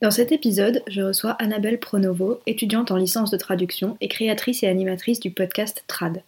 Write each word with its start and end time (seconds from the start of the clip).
Dans 0.00 0.12
cet 0.12 0.30
épisode, 0.30 0.84
je 0.86 1.02
reçois 1.02 1.32
Annabelle 1.40 1.80
Pronovo, 1.80 2.38
étudiante 2.46 2.92
en 2.92 2.96
licence 2.96 3.32
de 3.32 3.36
traduction 3.36 3.96
et 4.00 4.06
créatrice 4.06 4.62
et 4.62 4.68
animatrice 4.68 5.18
du 5.18 5.32
podcast 5.32 5.82
Trad. 5.88 6.22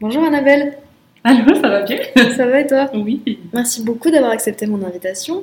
Bonjour 0.00 0.22
Annabelle 0.22 0.78
Allô, 1.24 1.52
ça 1.56 1.68
va 1.68 1.82
bien? 1.82 1.98
Ça 2.36 2.46
va 2.46 2.60
et 2.60 2.66
toi? 2.68 2.88
Oui. 2.94 3.40
Merci 3.52 3.82
beaucoup 3.82 4.08
d'avoir 4.08 4.30
accepté 4.30 4.66
mon 4.66 4.84
invitation. 4.84 5.42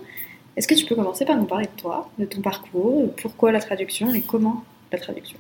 Est-ce 0.56 0.70
que 0.70 0.74
tu 0.74 0.86
peux 0.86 0.96
commencer 0.96 1.26
par 1.26 1.36
nous 1.36 1.44
parler 1.44 1.66
de 1.66 1.82
toi, 1.82 2.10
de 2.18 2.24
ton 2.24 2.40
parcours, 2.40 3.14
pourquoi 3.22 3.52
la 3.52 3.60
traduction 3.60 4.14
et 4.14 4.22
comment 4.22 4.64
la 4.94 5.00
traduction? 5.00 5.38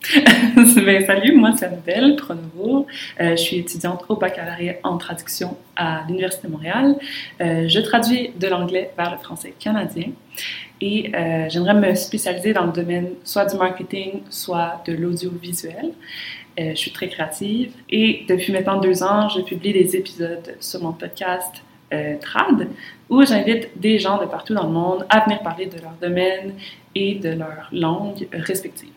ben, 0.56 1.04
salut, 1.06 1.34
moi 1.34 1.52
c'est 1.56 1.66
Annabelle 1.66 2.14
Pronovo. 2.16 2.86
Euh, 3.20 3.32
je 3.32 3.36
suis 3.36 3.58
étudiante 3.58 4.04
au 4.08 4.16
baccalauréat 4.16 4.76
en 4.84 4.96
traduction 4.96 5.56
à 5.74 6.04
l'Université 6.06 6.46
de 6.46 6.52
Montréal. 6.52 6.96
Euh, 7.40 7.68
je 7.68 7.80
traduis 7.80 8.30
de 8.38 8.46
l'anglais 8.46 8.92
vers 8.96 9.10
le 9.10 9.18
français 9.18 9.54
canadien 9.58 10.10
et 10.80 11.10
euh, 11.14 11.48
j'aimerais 11.48 11.74
me 11.74 11.94
spécialiser 11.96 12.52
dans 12.52 12.66
le 12.66 12.72
domaine 12.72 13.08
soit 13.24 13.46
du 13.46 13.56
marketing, 13.56 14.22
soit 14.30 14.82
de 14.86 14.92
l'audiovisuel. 14.92 15.92
je 16.56 16.74
suis 16.74 16.92
très 16.92 17.08
créative 17.08 17.72
et 17.90 18.24
depuis 18.28 18.52
maintenant 18.52 18.80
deux 18.80 19.02
ans, 19.02 19.28
je 19.28 19.40
publie 19.40 19.72
des 19.72 19.96
épisodes 19.96 20.56
sur 20.60 20.80
mon 20.80 20.92
podcast 20.92 21.62
Trad 22.20 22.68
où 23.08 23.24
j'invite 23.24 23.70
des 23.80 23.98
gens 23.98 24.20
de 24.20 24.26
partout 24.26 24.54
dans 24.54 24.66
le 24.66 24.72
monde 24.72 25.06
à 25.08 25.20
venir 25.24 25.40
parler 25.40 25.66
de 25.66 25.80
leur 25.80 25.94
domaine 26.00 26.54
et 26.94 27.14
de 27.14 27.30
leur 27.30 27.68
langue 27.72 28.28
respective. 28.32 28.92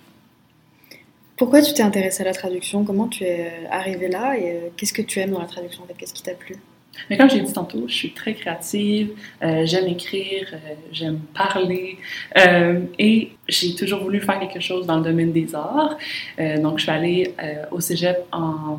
Pourquoi 1.41 1.63
tu 1.63 1.73
t'es 1.73 1.81
intéressée 1.81 2.21
à 2.21 2.25
la 2.25 2.33
traduction? 2.33 2.83
Comment 2.83 3.07
tu 3.07 3.23
es 3.23 3.51
arrivée 3.71 4.09
là? 4.09 4.37
Et 4.37 4.51
euh, 4.51 4.59
qu'est-ce 4.77 4.93
que 4.93 5.01
tu 5.01 5.19
aimes 5.19 5.31
dans 5.31 5.39
la 5.39 5.47
traduction 5.47 5.81
Qu'est-ce 5.97 6.13
qui 6.13 6.21
t'a 6.21 6.35
plu? 6.35 6.55
Mais 7.09 7.17
comme 7.17 7.31
j'ai 7.31 7.41
dit 7.41 7.51
tantôt, 7.51 7.87
je 7.87 7.95
suis 7.95 8.13
très 8.13 8.35
créative, 8.35 9.13
euh, 9.41 9.65
j'aime 9.65 9.87
écrire, 9.87 10.49
euh, 10.53 10.73
j'aime 10.91 11.17
parler 11.33 11.97
et 12.99 13.31
j'ai 13.47 13.73
toujours 13.73 14.03
voulu 14.03 14.21
faire 14.21 14.39
quelque 14.39 14.59
chose 14.59 14.85
dans 14.85 14.97
le 14.97 15.03
domaine 15.03 15.31
des 15.31 15.55
arts. 15.55 15.97
donc, 16.61 16.77
je 16.77 16.83
suis 16.83 16.91
allée 16.91 17.33
au 17.71 17.79
cégep 17.79 18.23
en, 18.31 18.77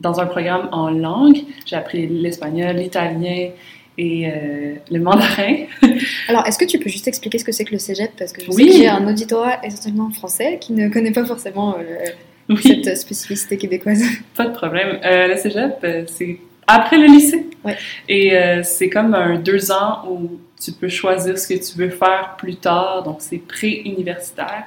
dans 0.00 0.18
un 0.18 0.24
programme 0.24 0.70
en 0.72 0.88
langue. 0.88 1.42
J'ai 1.66 1.76
appris 1.76 2.06
l'espagnol, 2.06 2.74
l'italien 2.76 3.50
et 3.98 4.26
euh, 4.26 4.74
le 4.90 5.00
mandarin. 5.00 5.66
Alors, 6.28 6.46
est-ce 6.46 6.58
que 6.58 6.64
tu 6.64 6.78
peux 6.78 6.88
juste 6.88 7.08
expliquer 7.08 7.38
ce 7.38 7.44
que 7.44 7.52
c'est 7.52 7.64
que 7.64 7.72
le 7.72 7.78
cégep? 7.78 8.10
Parce 8.18 8.32
que 8.32 8.42
je 8.42 8.50
sais 8.50 8.66
que 8.66 8.72
j'ai 8.72 8.88
un 8.88 9.06
auditorat 9.06 9.64
essentiellement 9.64 10.10
français 10.10 10.58
qui 10.60 10.72
ne 10.72 10.88
connaît 10.88 11.12
pas 11.12 11.24
forcément 11.24 11.76
euh, 11.78 12.56
cette 12.62 12.96
spécificité 12.96 13.56
québécoise. 13.56 14.02
Pas 14.36 14.46
de 14.46 14.54
problème. 14.54 14.98
Euh, 15.04 15.28
le 15.28 15.36
cégep, 15.36 15.86
c'est 16.06 16.38
après 16.66 16.98
le 16.98 17.06
lycée. 17.06 17.46
Ouais. 17.64 17.76
Et 18.08 18.32
c'est 18.62 18.88
comme 18.88 19.14
un 19.14 19.36
deux 19.36 19.70
ans 19.70 20.08
où 20.08 20.38
tu 20.62 20.72
peux 20.72 20.88
choisir 20.88 21.38
ce 21.38 21.48
que 21.48 21.54
tu 21.54 21.78
veux 21.78 21.90
faire 21.90 22.36
plus 22.38 22.56
tard. 22.56 23.02
Donc, 23.02 23.16
c'est 23.20 23.38
pré-universitaire. 23.38 24.64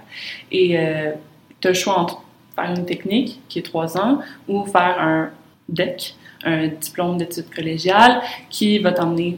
Et 0.52 0.78
tu 1.62 1.68
as 1.68 1.72
le 1.72 1.74
choix 1.74 1.98
entre 1.98 2.22
faire 2.56 2.72
une 2.72 2.86
technique, 2.86 3.42
qui 3.50 3.60
est 3.60 3.64
trois 3.64 3.98
ans, 3.98 4.20
ou 4.48 4.66
faire 4.66 4.98
un 5.00 5.30
DEC, 5.70 6.16
un 6.46 6.68
diplôme 6.68 7.18
d'études 7.18 7.54
collégiales 7.54 8.22
qui 8.50 8.80
va 8.80 8.92
t'emmener 8.92 9.38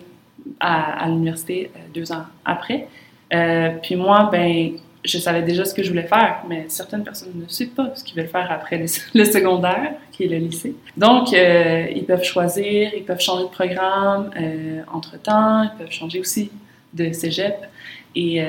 à, 0.60 1.08
l'université 1.08 1.72
euh, 1.76 1.80
deux 1.94 2.12
ans 2.12 2.24
après. 2.46 2.88
Euh, 3.34 3.72
puis 3.82 3.96
moi, 3.96 4.30
ben, 4.32 4.72
je 5.04 5.18
savais 5.18 5.42
déjà 5.42 5.66
ce 5.66 5.74
que 5.74 5.84
je 5.84 5.90
voulais 5.90 6.08
faire, 6.08 6.44
mais 6.48 6.66
certaines 6.68 7.04
personnes 7.04 7.32
ne 7.36 7.48
savent 7.48 7.68
pas 7.68 7.92
ce 7.96 8.04
qu'ils 8.04 8.16
veulent 8.16 8.30
faire 8.30 8.52
après 8.52 8.78
le, 9.14 9.26
secondaire, 9.26 9.94
qui 10.12 10.26
est 10.26 10.28
le 10.28 10.38
lycée. 10.38 10.76
Donc, 10.96 11.34
euh, 11.34 11.88
ils 11.96 12.06
peuvent 12.06 12.24
choisir, 12.24 12.92
ils 12.96 13.04
peuvent 13.04 13.22
changer 13.22 13.44
de 13.44 13.50
programme 13.50 14.32
entre-temps, 14.92 15.64
ils 15.64 15.78
peuvent 15.78 15.92
changer 15.92 16.20
aussi 16.20 16.52
de 16.94 17.12
cégep. 17.12 17.56
Et 18.16 18.42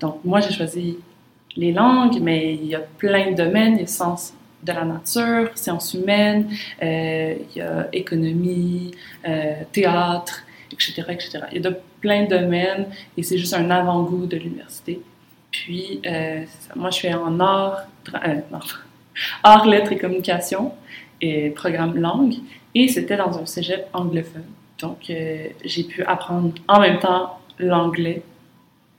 donc, 0.00 0.20
moi, 0.24 0.40
j'ai 0.40 0.52
choisi 0.52 0.98
les 1.56 1.72
langues, 1.72 2.20
mais 2.20 2.54
il 2.54 2.66
y 2.66 2.74
a 2.74 2.80
plein 2.80 3.32
de 3.32 3.36
domaines, 3.36 3.74
il 3.74 3.80
y 3.80 3.84
a 3.84 3.88
sens 3.88 4.32
de 4.62 4.72
la 4.72 4.84
nature, 4.84 5.50
sciences 5.54 5.94
humaines, 5.94 6.48
euh, 6.82 7.34
il 7.50 7.56
y 7.56 7.60
a 7.60 7.88
économie, 7.92 8.92
euh, 9.26 9.54
théâtre, 9.72 10.42
etc., 10.70 11.02
etc. 11.10 11.40
Il 11.52 11.62
y 11.62 11.66
a 11.66 11.70
de 11.70 11.76
plein 12.00 12.24
de 12.24 12.28
domaines 12.28 12.86
et 13.16 13.22
c'est 13.22 13.38
juste 13.38 13.54
un 13.54 13.70
avant-goût 13.70 14.26
de 14.26 14.36
l'université. 14.36 15.00
Puis, 15.50 16.00
euh, 16.06 16.44
moi, 16.76 16.90
je 16.90 16.96
suis 16.96 17.12
en 17.12 17.38
art, 17.40 17.86
art, 19.42 19.66
lettres 19.66 19.92
et 19.92 19.98
communication 19.98 20.72
et 21.20 21.50
programme 21.50 21.96
langue 21.96 22.36
et 22.74 22.88
c'était 22.88 23.16
dans 23.16 23.38
un 23.38 23.46
cégep 23.46 23.86
anglophone. 23.92 24.44
Donc, 24.80 25.12
j'ai 25.64 25.84
pu 25.84 26.02
apprendre 26.02 26.52
en 26.66 26.80
même 26.80 26.98
temps 26.98 27.38
l'anglais 27.58 28.22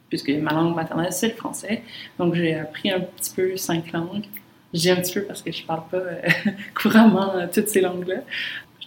puisque 0.08 0.30
ma 0.30 0.54
langue 0.54 0.76
maternelle, 0.76 1.12
c'est 1.12 1.30
le 1.30 1.34
français. 1.34 1.82
Donc, 2.20 2.36
j'ai 2.36 2.56
appris 2.56 2.92
un 2.92 3.00
petit 3.00 3.34
peu 3.36 3.58
cinq 3.58 3.92
langues 3.92 4.28
j'ai 4.74 4.92
un 4.92 4.96
petit 4.98 5.14
peu 5.14 5.22
parce 5.22 5.42
que 5.42 5.52
je 5.52 5.64
parle 5.64 5.84
pas 5.90 5.98
euh, 5.98 6.22
couramment 6.82 7.36
euh, 7.36 7.48
toutes 7.54 7.70
ces 7.70 7.82
langues-là. 7.82 8.22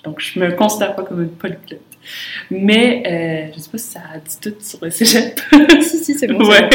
Donc, 0.04 0.20
je 0.20 0.38
me 0.38 0.52
considère 0.52 0.94
pas 0.94 1.02
comme 1.02 1.22
une 1.22 1.30
polyglotte. 1.30 1.80
Mais 2.50 3.02
euh, 3.04 3.52
je 3.52 3.60
sais 3.60 3.70
pas 3.70 3.78
si 3.78 3.88
ça 3.88 4.00
dit 4.24 4.38
tout 4.40 4.54
sur 4.60 4.78
le 4.84 4.90
cégep. 4.90 5.40
si, 5.82 5.98
si, 5.98 6.14
c'est 6.14 6.28
bon. 6.28 6.48
Ouais. 6.48 6.68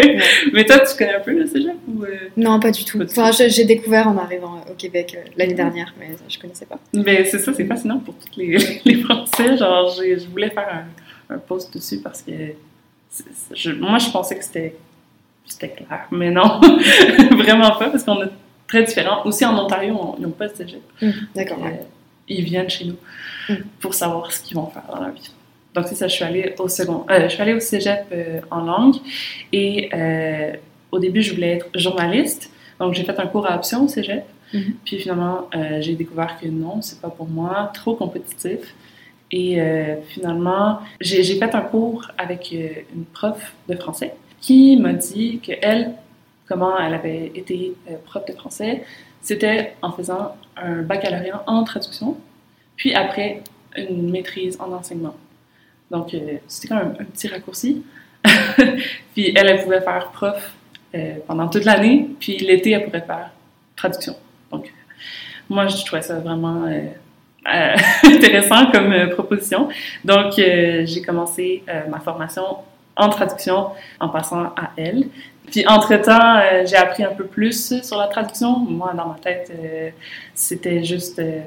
Mais 0.51 0.65
toi, 0.65 0.79
tu 0.79 0.97
connais 0.97 1.15
un 1.15 1.21
peu 1.21 1.31
le 1.31 1.47
cégep 1.47 1.77
ou 1.87 2.03
Non, 2.35 2.59
pas 2.59 2.71
du 2.71 2.83
tout. 2.83 3.01
enfin, 3.01 3.31
j'ai 3.31 3.63
découvert 3.63 4.09
en 4.09 4.17
arrivant 4.17 4.65
au 4.69 4.73
Québec 4.73 5.17
l'année 5.37 5.53
dernière, 5.53 5.93
mais 5.97 6.09
je 6.27 6.37
connaissais 6.37 6.65
pas. 6.65 6.79
Mais 6.93 7.23
c'est 7.23 7.39
ça, 7.39 7.53
c'est 7.53 7.65
fascinant 7.65 7.99
pour 7.99 8.15
tous 8.15 8.37
les, 8.37 8.57
les 8.85 8.95
Français. 9.03 9.55
Genre, 9.55 9.95
je 9.97 10.27
voulais 10.27 10.49
faire 10.49 10.67
un, 11.29 11.35
un 11.35 11.37
post 11.37 11.73
dessus 11.73 11.99
parce 12.03 12.21
que 12.21 12.33
je, 13.53 13.71
moi, 13.71 13.97
je 13.97 14.09
pensais 14.09 14.37
que 14.37 14.43
c'était 14.43 14.75
clair. 15.69 16.07
Mais 16.11 16.31
non, 16.31 16.59
vraiment 17.31 17.71
pas, 17.77 17.89
parce 17.89 18.03
qu'on 18.03 18.21
a 18.21 18.27
très 18.71 18.83
différents. 18.83 19.25
Aussi 19.25 19.45
en 19.45 19.57
Ontario, 19.57 20.15
ils 20.17 20.21
n'ont 20.23 20.31
pas 20.31 20.47
de 20.47 20.55
cégep. 20.55 20.81
Mmh, 21.01 21.09
d'accord. 21.35 21.59
Euh, 21.65 21.71
ils 22.29 22.43
viennent 22.45 22.69
chez 22.69 22.85
nous 22.85 22.95
mmh. 23.49 23.55
pour 23.81 23.93
savoir 23.93 24.31
ce 24.31 24.41
qu'ils 24.41 24.55
vont 24.55 24.67
faire 24.67 24.83
dans 24.87 25.01
la 25.01 25.09
vie. 25.09 25.29
Donc 25.73 25.87
c'est 25.87 25.95
ça, 25.95 26.07
je 26.07 26.13
suis 26.13 26.23
allée 26.23 26.55
au 26.57 26.69
second, 26.69 27.05
euh, 27.09 27.23
je 27.23 27.33
suis 27.33 27.41
allée 27.41 27.53
au 27.53 27.59
cégep 27.59 28.05
euh, 28.11 28.39
en 28.49 28.61
langue 28.61 28.95
et 29.51 29.89
au 30.91 30.99
début 30.99 31.21
je 31.21 31.33
voulais 31.33 31.53
être 31.57 31.67
journaliste, 31.75 32.51
donc 32.79 32.93
j'ai 32.93 33.03
fait 33.03 33.17
un 33.19 33.27
cours 33.27 33.45
à 33.45 33.55
option 33.55 33.85
au 33.85 33.87
cégep. 33.87 34.23
Mmh. 34.53 34.59
Puis 34.85 34.97
finalement 34.99 35.49
j'ai 35.79 35.95
découvert 35.95 36.37
que 36.39 36.47
non, 36.47 36.81
c'est 36.81 36.99
pas 37.01 37.09
pour 37.09 37.27
moi, 37.27 37.71
trop 37.73 37.95
compétitif. 37.95 38.59
Et 39.31 39.59
finalement 40.07 40.79
j'ai 40.99 41.23
fait 41.23 41.55
un 41.55 41.61
cours 41.61 42.07
avec 42.17 42.51
une 42.51 43.05
prof 43.13 43.53
de 43.69 43.75
français 43.75 44.13
qui 44.41 44.75
m'a 44.77 44.93
dit 44.93 45.39
qu'elle 45.41 45.93
comment 46.51 46.77
elle 46.77 46.93
avait 46.93 47.31
été 47.33 47.73
euh, 47.89 47.95
prof 48.05 48.25
de 48.25 48.33
français, 48.33 48.83
c'était 49.21 49.73
en 49.81 49.93
faisant 49.93 50.35
un 50.57 50.81
baccalauréat 50.81 51.43
en 51.47 51.63
traduction, 51.63 52.17
puis 52.75 52.93
après 52.93 53.41
une 53.77 54.11
maîtrise 54.11 54.57
en 54.59 54.73
enseignement. 54.73 55.15
Donc, 55.91 56.13
euh, 56.13 56.37
c'était 56.47 56.67
quand 56.67 56.75
même 56.75 56.95
un 56.99 57.05
petit 57.05 57.29
raccourci. 57.29 57.83
puis 59.13 59.33
elle, 59.33 59.47
elle 59.49 59.63
pouvait 59.63 59.79
faire 59.79 60.11
prof 60.11 60.53
euh, 60.93 61.15
pendant 61.25 61.47
toute 61.47 61.63
l'année, 61.63 62.09
puis 62.19 62.37
l'été, 62.37 62.71
elle 62.71 62.83
pourrait 62.83 63.05
faire 63.05 63.31
traduction. 63.77 64.15
Donc, 64.51 64.73
moi, 65.49 65.67
je 65.67 65.85
trouvais 65.85 66.01
ça 66.01 66.19
vraiment 66.19 66.65
intéressant 68.03 68.71
comme 68.71 68.93
proposition. 69.11 69.69
Donc, 70.03 70.33
j'ai 70.35 71.01
commencé 71.01 71.63
ma 71.89 71.99
formation 71.99 72.57
en 72.95 73.09
traduction 73.09 73.67
en 73.99 74.09
passant 74.09 74.43
à 74.55 74.71
elle. 74.77 75.05
Puis 75.47 75.65
entre-temps, 75.67 76.37
euh, 76.37 76.65
j'ai 76.65 76.77
appris 76.77 77.03
un 77.03 77.13
peu 77.13 77.25
plus 77.25 77.81
sur 77.81 77.97
la 77.97 78.07
traduction. 78.07 78.59
Moi, 78.59 78.93
dans 78.95 79.07
ma 79.07 79.15
tête, 79.15 79.51
euh, 79.53 79.89
c'était 80.33 80.83
juste, 80.83 81.19
euh, 81.19 81.41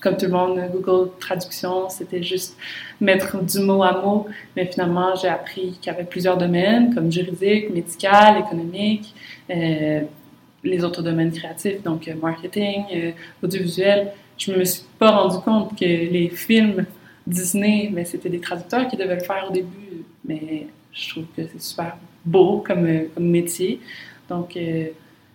comme 0.00 0.16
tout 0.16 0.26
le 0.26 0.32
monde, 0.32 0.60
Google 0.72 1.10
Traduction, 1.18 1.88
c'était 1.88 2.22
juste 2.22 2.56
mettre 3.00 3.42
du 3.42 3.60
mot 3.60 3.82
à 3.82 4.02
mot. 4.02 4.26
Mais 4.54 4.66
finalement, 4.66 5.14
j'ai 5.14 5.28
appris 5.28 5.78
qu'il 5.80 5.92
y 5.92 5.94
avait 5.94 6.04
plusieurs 6.04 6.36
domaines, 6.36 6.94
comme 6.94 7.10
juridique, 7.10 7.70
médical, 7.70 8.38
économique, 8.38 9.14
les 9.48 10.84
autres 10.84 11.00
domaines 11.00 11.30
créatifs, 11.30 11.82
donc 11.82 12.12
marketing, 12.20 13.14
audiovisuel. 13.42 14.12
Je 14.36 14.52
me 14.52 14.64
suis 14.64 14.82
pas 14.98 15.12
rendu 15.12 15.38
compte 15.38 15.78
que 15.78 15.84
les 15.84 16.28
films 16.28 16.84
Disney, 17.26 17.90
mais 17.92 18.04
c'était 18.04 18.28
des 18.28 18.40
traducteurs 18.40 18.86
qui 18.88 18.96
devaient 18.96 19.16
le 19.16 19.24
faire 19.24 19.46
au 19.48 19.52
début. 19.52 20.04
Mais 20.26 20.66
je 20.92 21.10
trouve 21.10 21.24
que 21.36 21.42
c'est 21.52 21.60
super 21.60 21.96
beau 22.24 22.62
comme, 22.66 22.86
euh, 22.86 23.04
comme 23.14 23.28
métier. 23.28 23.80
Donc, 24.28 24.56
euh, 24.56 24.86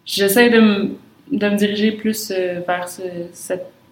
j'essaie 0.05 0.49
de, 0.49 0.59
me, 0.59 0.97
de 1.31 1.49
me 1.49 1.55
diriger 1.55 1.91
plus 1.91 2.31
euh, 2.31 2.61
vers 2.67 2.89
ce, 2.89 3.01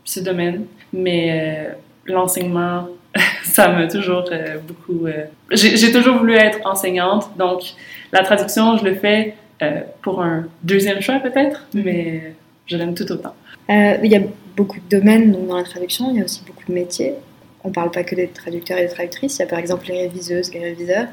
ce, 0.03 0.19
domaine, 0.19 0.65
mais 0.91 1.69
l'enseignement, 2.05 2.89
ça 3.43 3.69
m'a 3.69 3.87
toujours 3.87 4.29
beaucoup... 4.67 5.07
J'ai 5.51 5.91
toujours 5.91 6.17
voulu 6.17 6.33
être 6.33 6.59
enseignante, 6.65 7.29
donc 7.37 7.61
la 8.11 8.23
traduction, 8.23 8.77
je 8.77 8.85
le 8.85 8.95
fais 8.95 9.35
pour 10.01 10.21
un 10.21 10.45
deuxième 10.63 11.01
choix 11.01 11.19
peut-être, 11.19 11.67
mm-hmm. 11.73 11.83
mais 11.85 12.33
je 12.65 12.75
l'aime 12.75 12.95
tout 12.95 13.09
autant. 13.11 13.35
il 13.69 13.99
y 14.11 14.15
a 14.15 14.21
beaucoup 14.57 14.79
de 14.79 14.97
domaines 14.97 15.31
dans 15.47 15.57
la 15.57 15.63
traduction, 15.63 16.09
il 16.09 16.17
y 16.17 16.21
a 16.21 16.25
aussi 16.25 16.41
beaucoup 16.45 16.63
de 16.67 16.73
métiers. 16.73 17.13
On 17.63 17.69
ne 17.69 17.73
parle 17.73 17.91
pas 17.91 18.03
que 18.03 18.15
des 18.15 18.27
traducteurs 18.27 18.77
et 18.77 18.83
des 18.83 18.93
traductrices, 18.93 19.37
il 19.37 19.39
y 19.39 19.43
a 19.43 19.47
par 19.47 19.59
exemple 19.59 19.87
les 19.87 20.01
réviseuses, 20.01 20.53
les 20.53 20.59
réviseurs. 20.59 21.07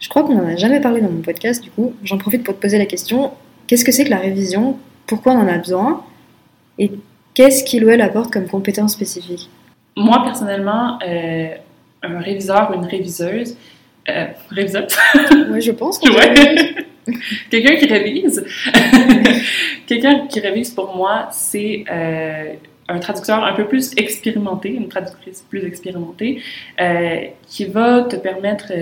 Je 0.00 0.08
crois 0.08 0.22
qu'on 0.22 0.34
n'en 0.34 0.46
a 0.46 0.56
jamais 0.56 0.80
parlé 0.80 1.00
dans 1.00 1.10
mon 1.10 1.22
podcast, 1.22 1.62
du 1.62 1.70
coup, 1.70 1.94
j'en 2.02 2.18
profite 2.18 2.44
pour 2.44 2.54
te 2.54 2.60
poser 2.60 2.78
la 2.78 2.86
question. 2.86 3.32
Qu'est-ce 3.66 3.84
que 3.84 3.92
c'est 3.92 4.04
que 4.04 4.10
la 4.10 4.18
révision? 4.18 4.76
Pourquoi 5.06 5.32
on 5.32 5.38
en 5.38 5.48
a 5.48 5.58
besoin? 5.58 6.04
Et 6.78 6.90
qu'est-ce 7.34 7.64
qu'il 7.64 7.84
ou 7.84 7.90
elle 7.90 8.00
apporte 8.00 8.32
comme 8.32 8.46
compétence 8.46 8.92
spécifique? 8.92 9.48
Moi, 9.96 10.22
personnellement, 10.24 10.98
euh, 11.06 11.48
un 12.02 12.18
réviseur 12.18 12.70
ou 12.70 12.74
une 12.74 12.86
réviseuse, 12.86 13.56
euh, 14.08 14.26
réviseuse? 14.50 14.86
Oui, 15.50 15.60
je 15.60 15.72
pense. 15.72 15.98
Quelqu'un 17.50 17.76
qui 17.76 17.86
révise. 17.86 18.44
Quelqu'un 19.86 20.26
qui 20.26 20.40
révise 20.40 20.70
pour 20.70 20.96
moi, 20.96 21.28
c'est 21.30 21.84
euh, 21.90 22.54
un 22.88 22.98
traducteur 22.98 23.44
un 23.44 23.54
peu 23.54 23.66
plus 23.66 23.92
expérimenté, 23.96 24.70
une 24.70 24.88
traductrice 24.88 25.44
plus 25.48 25.64
expérimentée, 25.64 26.42
euh, 26.80 27.26
qui 27.46 27.64
va 27.64 28.02
te 28.02 28.16
permettre 28.16 28.72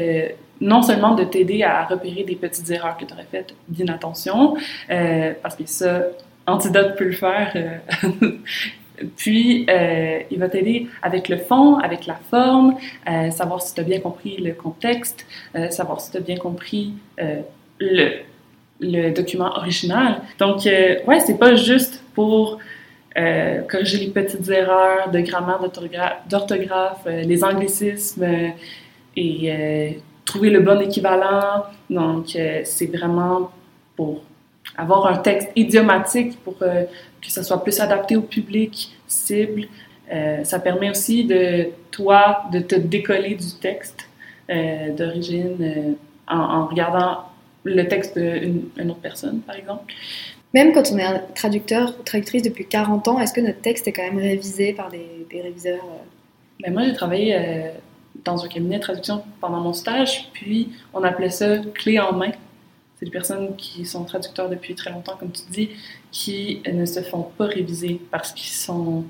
non 0.62 0.80
seulement 0.80 1.14
de 1.14 1.24
t'aider 1.24 1.62
à 1.62 1.84
repérer 1.84 2.22
des 2.22 2.36
petites 2.36 2.70
erreurs 2.70 2.96
que 2.96 3.04
tu 3.04 3.12
aurais 3.12 3.26
faites 3.30 3.54
d'inattention, 3.68 4.56
euh, 4.90 5.32
parce 5.42 5.56
que 5.56 5.64
ça, 5.66 6.04
Antidote 6.46 6.96
peut 6.96 7.04
le 7.04 7.12
faire. 7.12 7.52
Euh, 7.56 8.30
puis, 9.16 9.66
euh, 9.68 10.20
il 10.30 10.38
va 10.38 10.48
t'aider 10.48 10.86
avec 11.02 11.28
le 11.28 11.36
fond, 11.36 11.78
avec 11.78 12.06
la 12.06 12.14
forme, 12.14 12.76
savoir 13.30 13.60
si 13.60 13.74
tu 13.74 13.80
as 13.80 13.84
bien 13.84 14.00
compris 14.00 14.36
le 14.36 14.52
contexte, 14.52 15.26
savoir 15.70 16.00
si 16.00 16.12
tu 16.12 16.18
as 16.18 16.20
bien 16.20 16.36
compris 16.36 16.92
le, 17.80 18.12
le 18.80 19.10
document 19.10 19.56
original. 19.56 20.20
Donc, 20.38 20.64
ouais, 20.64 21.20
c'est 21.20 21.38
pas 21.38 21.56
juste 21.56 22.04
pour 22.14 22.58
corriger 23.68 23.98
les 23.98 24.10
petites 24.10 24.48
erreurs 24.48 25.10
de 25.10 25.20
grammaire, 25.20 25.60
d'orthographe, 26.28 27.06
les 27.06 27.44
anglicismes 27.44 28.26
et 29.16 29.98
trouver 30.32 30.50
le 30.50 30.60
bon 30.60 30.80
équivalent. 30.80 31.64
Donc, 31.90 32.36
euh, 32.36 32.62
c'est 32.64 32.86
vraiment 32.86 33.50
pour 33.96 34.22
avoir 34.76 35.06
un 35.06 35.18
texte 35.18 35.50
idiomatique 35.56 36.42
pour 36.42 36.56
euh, 36.62 36.84
que 37.20 37.30
ça 37.30 37.42
soit 37.42 37.62
plus 37.62 37.78
adapté 37.80 38.16
au 38.16 38.22
public 38.22 38.96
cible. 39.06 39.68
Euh, 40.10 40.42
ça 40.44 40.58
permet 40.58 40.90
aussi 40.90 41.24
de 41.24 41.68
toi 41.90 42.44
de 42.52 42.60
te 42.60 42.74
décoller 42.74 43.34
du 43.34 43.52
texte 43.60 44.08
d'origine 44.98 45.96
en, 46.28 46.66
regardant 46.66 47.24
le 47.64 47.88
texte 47.88 48.18
d'une 48.18 48.90
autre 48.90 49.00
personne, 49.00 49.40
par 49.40 49.56
exemple. 49.56 49.94
Même 50.54 50.72
quand 50.72 50.90
on 50.92 50.98
est 50.98 51.04
un 51.04 51.22
traducteur 51.34 51.94
ou 51.98 52.02
traductrice 52.02 52.42
depuis 52.42 52.66
40 52.66 53.08
ans, 53.08 53.20
est-ce 53.20 53.32
que 53.32 53.40
notre 53.40 53.60
texte 53.60 53.88
est 53.88 53.92
quand 53.92 54.02
même 54.02 54.18
révisé 54.18 54.72
par 54.72 54.90
des, 54.90 55.26
des 55.30 55.40
réviseurs 55.40 55.84
ben 56.60 56.72
Moi, 56.72 56.84
j'ai 56.84 56.92
travaillé 56.92 57.72
dans 58.24 58.44
un 58.44 58.48
cabinet 58.48 58.76
de 58.76 58.82
traduction 58.82 59.22
pendant 59.40 59.60
mon 59.60 59.72
stage, 59.72 60.30
puis 60.32 60.70
on 60.92 61.02
appelait 61.02 61.30
ça 61.30 61.58
clé 61.74 61.98
en 61.98 62.12
main. 62.12 62.32
C'est 62.96 63.06
des 63.06 63.10
personnes 63.10 63.56
qui 63.56 63.84
sont 63.84 64.04
traducteurs 64.04 64.48
depuis 64.48 64.74
très 64.74 64.90
longtemps, 64.90 65.16
comme 65.18 65.32
tu 65.32 65.42
dis, 65.50 65.70
qui 66.10 66.62
ne 66.70 66.84
se 66.84 67.00
font 67.00 67.28
pas 67.36 67.46
réviser 67.46 68.00
parce 68.10 68.32
qu'ils 68.32 68.52
sont, 68.52 69.04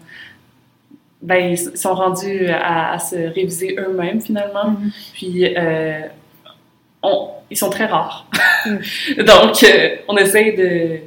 ben, 1.21 1.53
ils 1.53 1.59
sont 1.77 1.95
rendus 1.95 2.49
à, 2.49 2.99
se 2.99 3.17
réviser 3.17 3.77
eux-mêmes 3.79 4.21
finalement. 4.21 4.71
Mm-hmm. 4.71 5.13
Puis 5.13 5.57
euh, 5.57 6.01
on, 7.03 7.31
ils 7.51 7.57
sont 7.57 7.71
très 7.71 7.87
rares. 7.87 8.27
Mm. 8.65 9.23
Donc, 9.25 9.63
euh, 9.63 9.97
on 10.09 10.17
essaie 10.17 10.53
de 10.53 11.01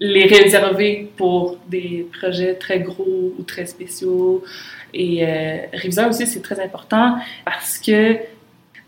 les 0.00 0.24
réserver 0.24 1.12
pour 1.16 1.58
des 1.68 2.08
projets 2.18 2.54
très 2.54 2.80
gros 2.80 3.34
ou 3.38 3.42
très 3.42 3.66
spéciaux. 3.66 4.42
Et 4.94 5.24
euh, 5.24 5.58
réviseur 5.72 6.08
aussi, 6.08 6.26
c'est 6.26 6.40
très 6.40 6.60
important 6.60 7.16
parce 7.44 7.78
que 7.78 8.16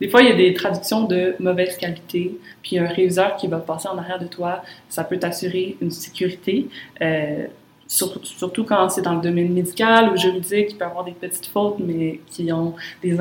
des 0.00 0.08
fois, 0.08 0.20
il 0.22 0.28
y 0.28 0.32
a 0.32 0.34
des 0.34 0.52
traductions 0.52 1.04
de 1.04 1.36
mauvaise 1.38 1.76
qualité, 1.76 2.36
puis 2.60 2.76
un 2.76 2.88
réviseur 2.88 3.36
qui 3.36 3.46
va 3.46 3.58
passer 3.58 3.86
en 3.86 3.96
arrière 3.96 4.18
de 4.18 4.26
toi, 4.26 4.62
ça 4.88 5.04
peut 5.04 5.16
t'assurer 5.16 5.76
une 5.80 5.92
sécurité. 5.92 6.66
Euh, 7.00 7.46
surtout, 7.86 8.64
quand 8.64 8.88
c'est 8.88 9.02
dans 9.02 9.14
le 9.14 9.20
domaine 9.20 9.52
médical 9.52 10.10
ou 10.12 10.16
juridique, 10.16 10.70
il 10.70 10.76
peut 10.76 10.84
y 10.84 10.88
avoir 10.88 11.04
des 11.04 11.12
petites 11.12 11.46
fautes, 11.46 11.76
mais 11.78 12.20
qui 12.26 12.52
ont 12.52 12.74
des, 13.02 13.16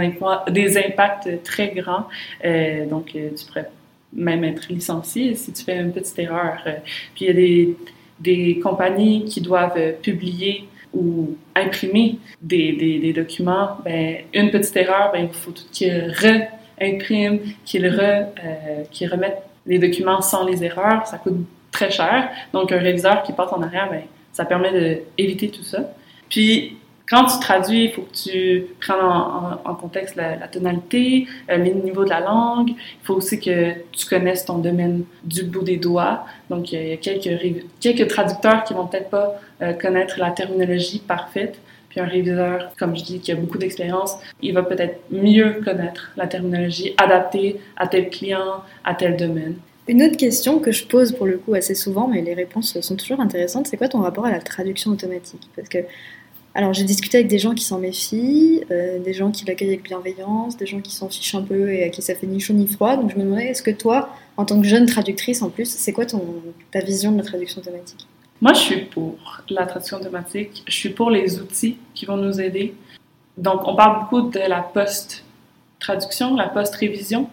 des 0.49 0.77
impacts 0.77 1.43
très 1.43 1.69
grands. 1.69 2.07
Euh, 2.45 2.87
donc, 2.87 3.11
euh, 3.15 3.29
tu 3.37 3.45
pourrais 3.45 3.69
même 4.13 4.43
être 4.43 4.67
licencié 4.69 5.35
si 5.35 5.51
tu 5.51 5.63
fais 5.63 5.77
une 5.77 5.91
petite 5.91 6.17
erreur. 6.19 6.59
Euh, 6.65 6.75
puis 7.15 7.25
il 7.25 7.27
y 7.27 7.29
a 7.29 7.75
des, 8.19 8.59
compagnies 8.59 9.25
qui 9.25 9.41
doivent 9.41 9.93
publier 10.01 10.67
ou 10.93 11.35
imprimer 11.55 12.19
des, 12.41 13.13
documents, 13.15 13.77
ben, 13.83 14.17
une 14.33 14.51
petite 14.51 14.75
erreur, 14.75 15.11
ben, 15.11 15.27
il 15.31 15.33
faut 15.33 15.51
qu'ils 15.71 16.13
réimpriment, 16.77 17.39
qu'ils 17.65 17.87
re, 17.87 18.27
euh, 18.43 19.07
remettent 19.09 19.43
les 19.65 19.79
documents 19.79 20.21
sans 20.21 20.45
les 20.45 20.63
erreurs. 20.63 21.07
Ça 21.07 21.17
coûte 21.17 21.45
très 21.71 21.89
cher. 21.89 22.29
Donc, 22.53 22.71
un 22.71 22.79
réviseur 22.79 23.23
qui 23.23 23.33
passe 23.33 23.51
en 23.53 23.61
arrière, 23.61 23.89
ben, 23.89 24.01
ça 24.33 24.45
permet 24.45 25.01
d'éviter 25.17 25.49
tout 25.49 25.63
ça. 25.63 25.93
Puis, 26.29 26.77
quand 27.11 27.25
tu 27.25 27.39
traduis, 27.41 27.83
il 27.83 27.91
faut 27.91 28.03
que 28.03 28.15
tu 28.15 28.67
prennes 28.79 29.01
en, 29.01 29.75
contexte 29.75 30.15
la, 30.15 30.47
tonalité, 30.47 31.27
euh, 31.49 31.57
le 31.57 31.71
niveau 31.71 32.05
de 32.05 32.09
la 32.09 32.21
langue. 32.21 32.69
Il 32.69 33.03
faut 33.03 33.15
aussi 33.15 33.37
que 33.37 33.73
tu 33.91 34.05
connaisses 34.07 34.45
ton 34.45 34.59
domaine 34.59 35.03
du 35.25 35.43
bout 35.43 35.61
des 35.61 35.75
doigts. 35.75 36.25
Donc, 36.49 36.71
il 36.71 36.87
y 36.87 36.93
a 36.93 36.97
quelques, 36.97 37.65
quelques 37.81 38.07
traducteurs 38.07 38.63
qui 38.63 38.73
vont 38.73 38.87
peut-être 38.87 39.09
pas 39.09 39.41
euh, 39.61 39.73
connaître 39.73 40.19
la 40.19 40.31
terminologie 40.31 40.99
parfaite. 40.99 41.59
Puis 41.89 41.99
un 41.99 42.05
réviseur, 42.05 42.71
comme 42.79 42.95
je 42.95 43.03
dis, 43.03 43.19
qui 43.19 43.33
a 43.33 43.35
beaucoup 43.35 43.57
d'expérience, 43.57 44.15
il 44.41 44.53
va 44.53 44.63
peut-être 44.63 45.01
mieux 45.11 45.59
connaître 45.65 46.13
la 46.15 46.27
terminologie 46.27 46.95
adaptée 46.97 47.59
à 47.75 47.87
tel 47.87 48.09
client, 48.09 48.63
à 48.85 48.95
tel 48.95 49.17
domaine. 49.17 49.55
Une 49.89 50.01
autre 50.03 50.15
question 50.15 50.59
que 50.59 50.71
je 50.71 50.85
pose 50.85 51.11
pour 51.11 51.25
le 51.25 51.37
coup 51.37 51.53
assez 51.53 51.75
souvent, 51.75 52.07
mais 52.07 52.21
les 52.21 52.33
réponses 52.33 52.79
sont 52.79 52.95
toujours 52.95 53.19
intéressantes, 53.19 53.67
c'est 53.67 53.75
quoi 53.75 53.89
ton 53.89 53.99
rapport 53.99 54.25
à 54.25 54.31
la 54.31 54.39
traduction 54.39 54.91
automatique? 54.91 55.49
Parce 55.53 55.67
que 55.67 55.79
alors 56.53 56.73
j'ai 56.73 56.83
discuté 56.83 57.17
avec 57.17 57.29
des 57.29 57.39
gens 57.39 57.53
qui 57.53 57.63
s'en 57.63 57.79
méfient, 57.79 58.63
euh, 58.71 58.99
des 58.99 59.13
gens 59.13 59.31
qui 59.31 59.45
l'accueillent 59.45 59.69
avec 59.69 59.83
bienveillance, 59.83 60.57
des 60.57 60.65
gens 60.65 60.81
qui 60.81 60.93
s'en 60.93 61.07
fichent 61.07 61.35
un 61.35 61.43
peu 61.43 61.71
et 61.71 61.85
à 61.85 61.89
qui 61.89 62.01
ça 62.01 62.13
fait 62.13 62.27
ni 62.27 62.39
chaud 62.39 62.53
ni 62.53 62.67
froid. 62.67 62.97
Donc 62.97 63.11
je 63.11 63.15
me 63.15 63.23
demandais, 63.23 63.47
est-ce 63.47 63.63
que 63.63 63.71
toi, 63.71 64.09
en 64.35 64.43
tant 64.45 64.59
que 64.59 64.67
jeune 64.67 64.85
traductrice 64.85 65.41
en 65.41 65.49
plus, 65.49 65.69
c'est 65.69 65.93
quoi 65.93 66.05
ta 66.05 66.79
vision 66.81 67.11
de 67.13 67.17
la 67.17 67.23
traduction 67.23 67.61
automatique? 67.61 68.05
Moi 68.41 68.53
je 68.53 68.59
suis 68.59 68.81
pour 68.85 69.15
la 69.49 69.65
traduction 69.65 69.97
automatique, 69.97 70.63
je 70.67 70.73
suis 70.73 70.89
pour 70.89 71.09
les 71.09 71.39
outils 71.39 71.77
qui 71.93 72.05
vont 72.05 72.17
nous 72.17 72.41
aider. 72.41 72.73
Donc 73.37 73.67
on 73.67 73.75
parle 73.75 74.01
beaucoup 74.01 74.29
de 74.29 74.39
la 74.39 74.61
post-traduction, 74.61 76.35
la 76.35 76.49
post-révision. 76.49 77.29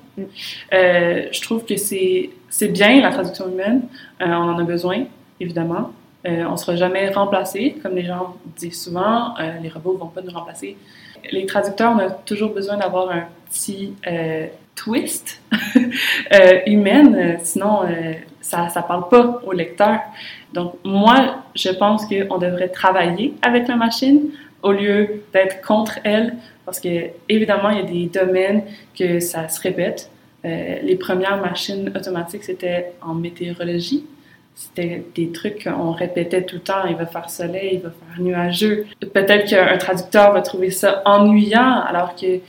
Euh, 0.72 1.26
je 1.32 1.40
trouve 1.40 1.64
que 1.64 1.76
c'est 1.76 2.30
bien 2.68 3.00
la 3.00 3.10
traduction 3.10 3.50
humaine, 3.50 3.82
euh, 4.20 4.26
on 4.26 4.50
en 4.50 4.58
a 4.58 4.64
besoin 4.64 5.06
évidemment. 5.40 5.92
Euh, 6.28 6.44
on 6.46 6.52
ne 6.52 6.56
sera 6.56 6.76
jamais 6.76 7.08
remplacé, 7.10 7.76
comme 7.82 7.94
les 7.94 8.04
gens 8.04 8.36
disent 8.56 8.82
souvent, 8.82 9.34
euh, 9.38 9.52
les 9.62 9.68
robots 9.68 9.94
ne 9.94 9.98
vont 9.98 10.08
pas 10.08 10.20
nous 10.20 10.32
remplacer. 10.32 10.76
Les 11.32 11.46
traducteurs, 11.46 11.92
on 11.94 11.98
a 11.98 12.10
toujours 12.10 12.52
besoin 12.52 12.76
d'avoir 12.76 13.10
un 13.10 13.24
petit 13.50 13.94
euh, 14.06 14.46
twist 14.74 15.40
humaine, 16.66 17.38
sinon 17.42 17.80
ça 18.40 18.66
ne 18.66 18.86
parle 18.86 19.08
pas 19.08 19.40
au 19.44 19.52
lecteur. 19.52 19.98
Donc 20.52 20.74
moi, 20.84 21.42
je 21.56 21.70
pense 21.70 22.06
qu'on 22.06 22.38
devrait 22.38 22.68
travailler 22.68 23.34
avec 23.42 23.66
la 23.66 23.74
machine 23.74 24.30
au 24.62 24.70
lieu 24.70 25.22
d'être 25.32 25.60
contre 25.66 25.98
elle, 26.04 26.36
parce 26.64 26.78
que 26.78 26.88
évidemment, 27.28 27.70
il 27.70 27.78
y 27.78 27.80
a 27.80 27.84
des 27.84 28.06
domaines 28.06 28.62
que 28.96 29.18
ça 29.18 29.48
se 29.48 29.60
répète. 29.60 30.10
les 30.44 30.96
premières 30.96 31.40
machines 31.40 31.90
automatiques, 31.96 32.44
c'était 32.44 32.92
en 33.02 33.14
météorologie 33.14 34.04
c'était 34.58 35.04
des 35.14 35.30
trucs 35.30 35.62
qu'on 35.62 35.92
répétait 35.92 36.42
tout 36.42 36.56
le 36.56 36.62
temps. 36.62 36.84
Il 36.90 36.96
va 36.96 37.06
faire 37.06 37.30
soleil, 37.30 37.74
il 37.74 37.80
va 37.80 37.90
faire 37.90 38.20
nuageux. 38.20 38.86
Peut-être 39.14 39.48
qu'un 39.48 39.78
traducteur 39.78 40.32
va 40.32 40.42
trouver 40.42 40.72
ça 40.72 41.00
ennuyant, 41.04 41.80
alors 41.82 42.16
que 42.16 42.40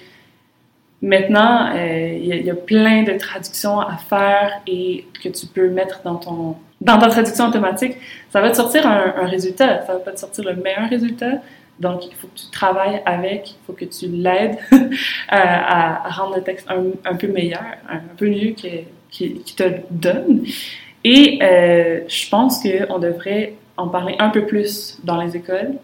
maintenant, 1.04 1.70
euh, 1.76 2.18
il 2.20 2.26
y, 2.26 2.50
a 2.50 2.56
plein 2.56 3.04
de 3.04 3.14
traductions 3.14 3.80
à 3.80 3.98
faire 3.98 4.60
et 4.66 5.06
que 5.24 5.30
tu 5.30 5.46
peux 5.46 5.70
mettre 5.70 6.02
dans 6.04 6.16
ton 6.16 6.56
dans 6.82 6.98
ta 6.98 7.10
traduction 7.10 7.48
automatique. 7.48 7.98
Ça 8.32 8.42
va 8.42 8.50
te 8.50 8.56
sortir 8.56 8.88
un, 8.88 9.28
résultat. 9.28 9.86
Ça 9.86 9.94
va 9.94 10.00
pas 10.00 10.12
te 10.12 10.20
sortir 10.20 10.46
le 10.46 10.56
meilleur 10.56 10.90
résultat. 10.90 11.34
Donc, 11.80 12.08
il 12.08 12.16
faut 12.16 12.28
que 12.28 12.40
tu 12.40 12.50
travailles 12.52 13.04
avec, 13.06 13.52
il 13.52 13.58
faut 13.68 13.74
que 13.74 13.86
tu 13.86 14.08
l'aides 14.08 14.58
à, 15.30 16.10
rendre 16.10 16.38
le 16.38 16.42
texte 16.42 16.68
un, 16.70 17.16
peu 17.16 17.28
meilleur, 17.28 17.64
un 17.88 18.00
peu 18.18 18.28
mieux 18.30 18.56
qu'il 19.12 19.44
te 19.56 19.64
donne. 19.92 20.44
Et 21.04 21.40
euh, 21.42 22.02
je 22.08 22.30
pense 22.30 22.62
qu'on 22.62 23.00
devrait 23.00 23.56
en 23.78 23.88
parler 23.88 24.16
un 24.20 24.30
peu 24.30 24.46
plus 24.46 24.98
dans 25.04 25.22
les 25.22 25.36
écoles. 25.38 25.76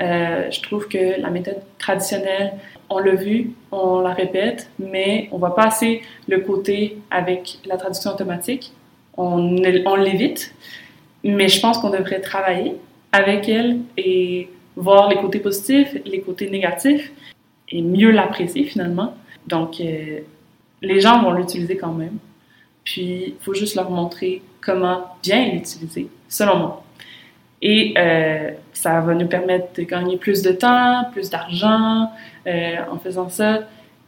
Euh, 0.00 0.50
je 0.50 0.60
trouve 0.60 0.88
que 0.88 1.20
la 1.20 1.30
méthode 1.30 1.60
traditionnelle, 1.78 2.52
on 2.90 2.98
l'a 2.98 3.14
vu, 3.14 3.52
on 3.72 4.00
la 4.00 4.12
répète, 4.12 4.70
mais 4.78 5.28
on 5.32 5.38
voit 5.38 5.54
pas 5.54 5.66
assez 5.66 6.02
le 6.28 6.40
côté 6.40 6.98
avec 7.10 7.58
la 7.64 7.76
traduction 7.76 8.10
automatique. 8.10 8.72
On, 9.16 9.56
on 9.86 9.94
l'évite, 9.96 10.54
mais 11.24 11.48
je 11.48 11.60
pense 11.60 11.78
qu'on 11.78 11.90
devrait 11.90 12.20
travailler 12.20 12.76
avec 13.12 13.48
elle 13.48 13.78
et 13.96 14.48
voir 14.76 15.08
les 15.08 15.16
côtés 15.16 15.40
positifs, 15.40 15.96
les 16.04 16.20
côtés 16.20 16.50
négatifs 16.50 17.10
et 17.70 17.82
mieux 17.82 18.10
l'apprécier 18.10 18.64
finalement. 18.64 19.14
Donc, 19.46 19.80
euh, 19.80 20.20
les 20.82 21.00
gens 21.00 21.22
vont 21.22 21.32
l'utiliser 21.32 21.76
quand 21.76 21.92
même. 21.92 22.18
Puis, 22.84 23.24
il 23.28 23.34
faut 23.40 23.54
juste 23.54 23.74
leur 23.74 23.90
montrer 23.90 24.42
comment 24.68 25.06
bien 25.22 25.50
l'utiliser, 25.50 26.08
selon 26.28 26.58
moi. 26.58 26.84
Et 27.62 27.94
euh, 27.96 28.50
ça 28.74 29.00
va 29.00 29.14
nous 29.14 29.26
permettre 29.26 29.68
de 29.74 29.82
gagner 29.82 30.18
plus 30.18 30.42
de 30.42 30.52
temps, 30.52 31.04
plus 31.10 31.30
d'argent 31.30 32.10
euh, 32.46 32.76
en 32.90 32.98
faisant 32.98 33.30
ça. 33.30 33.60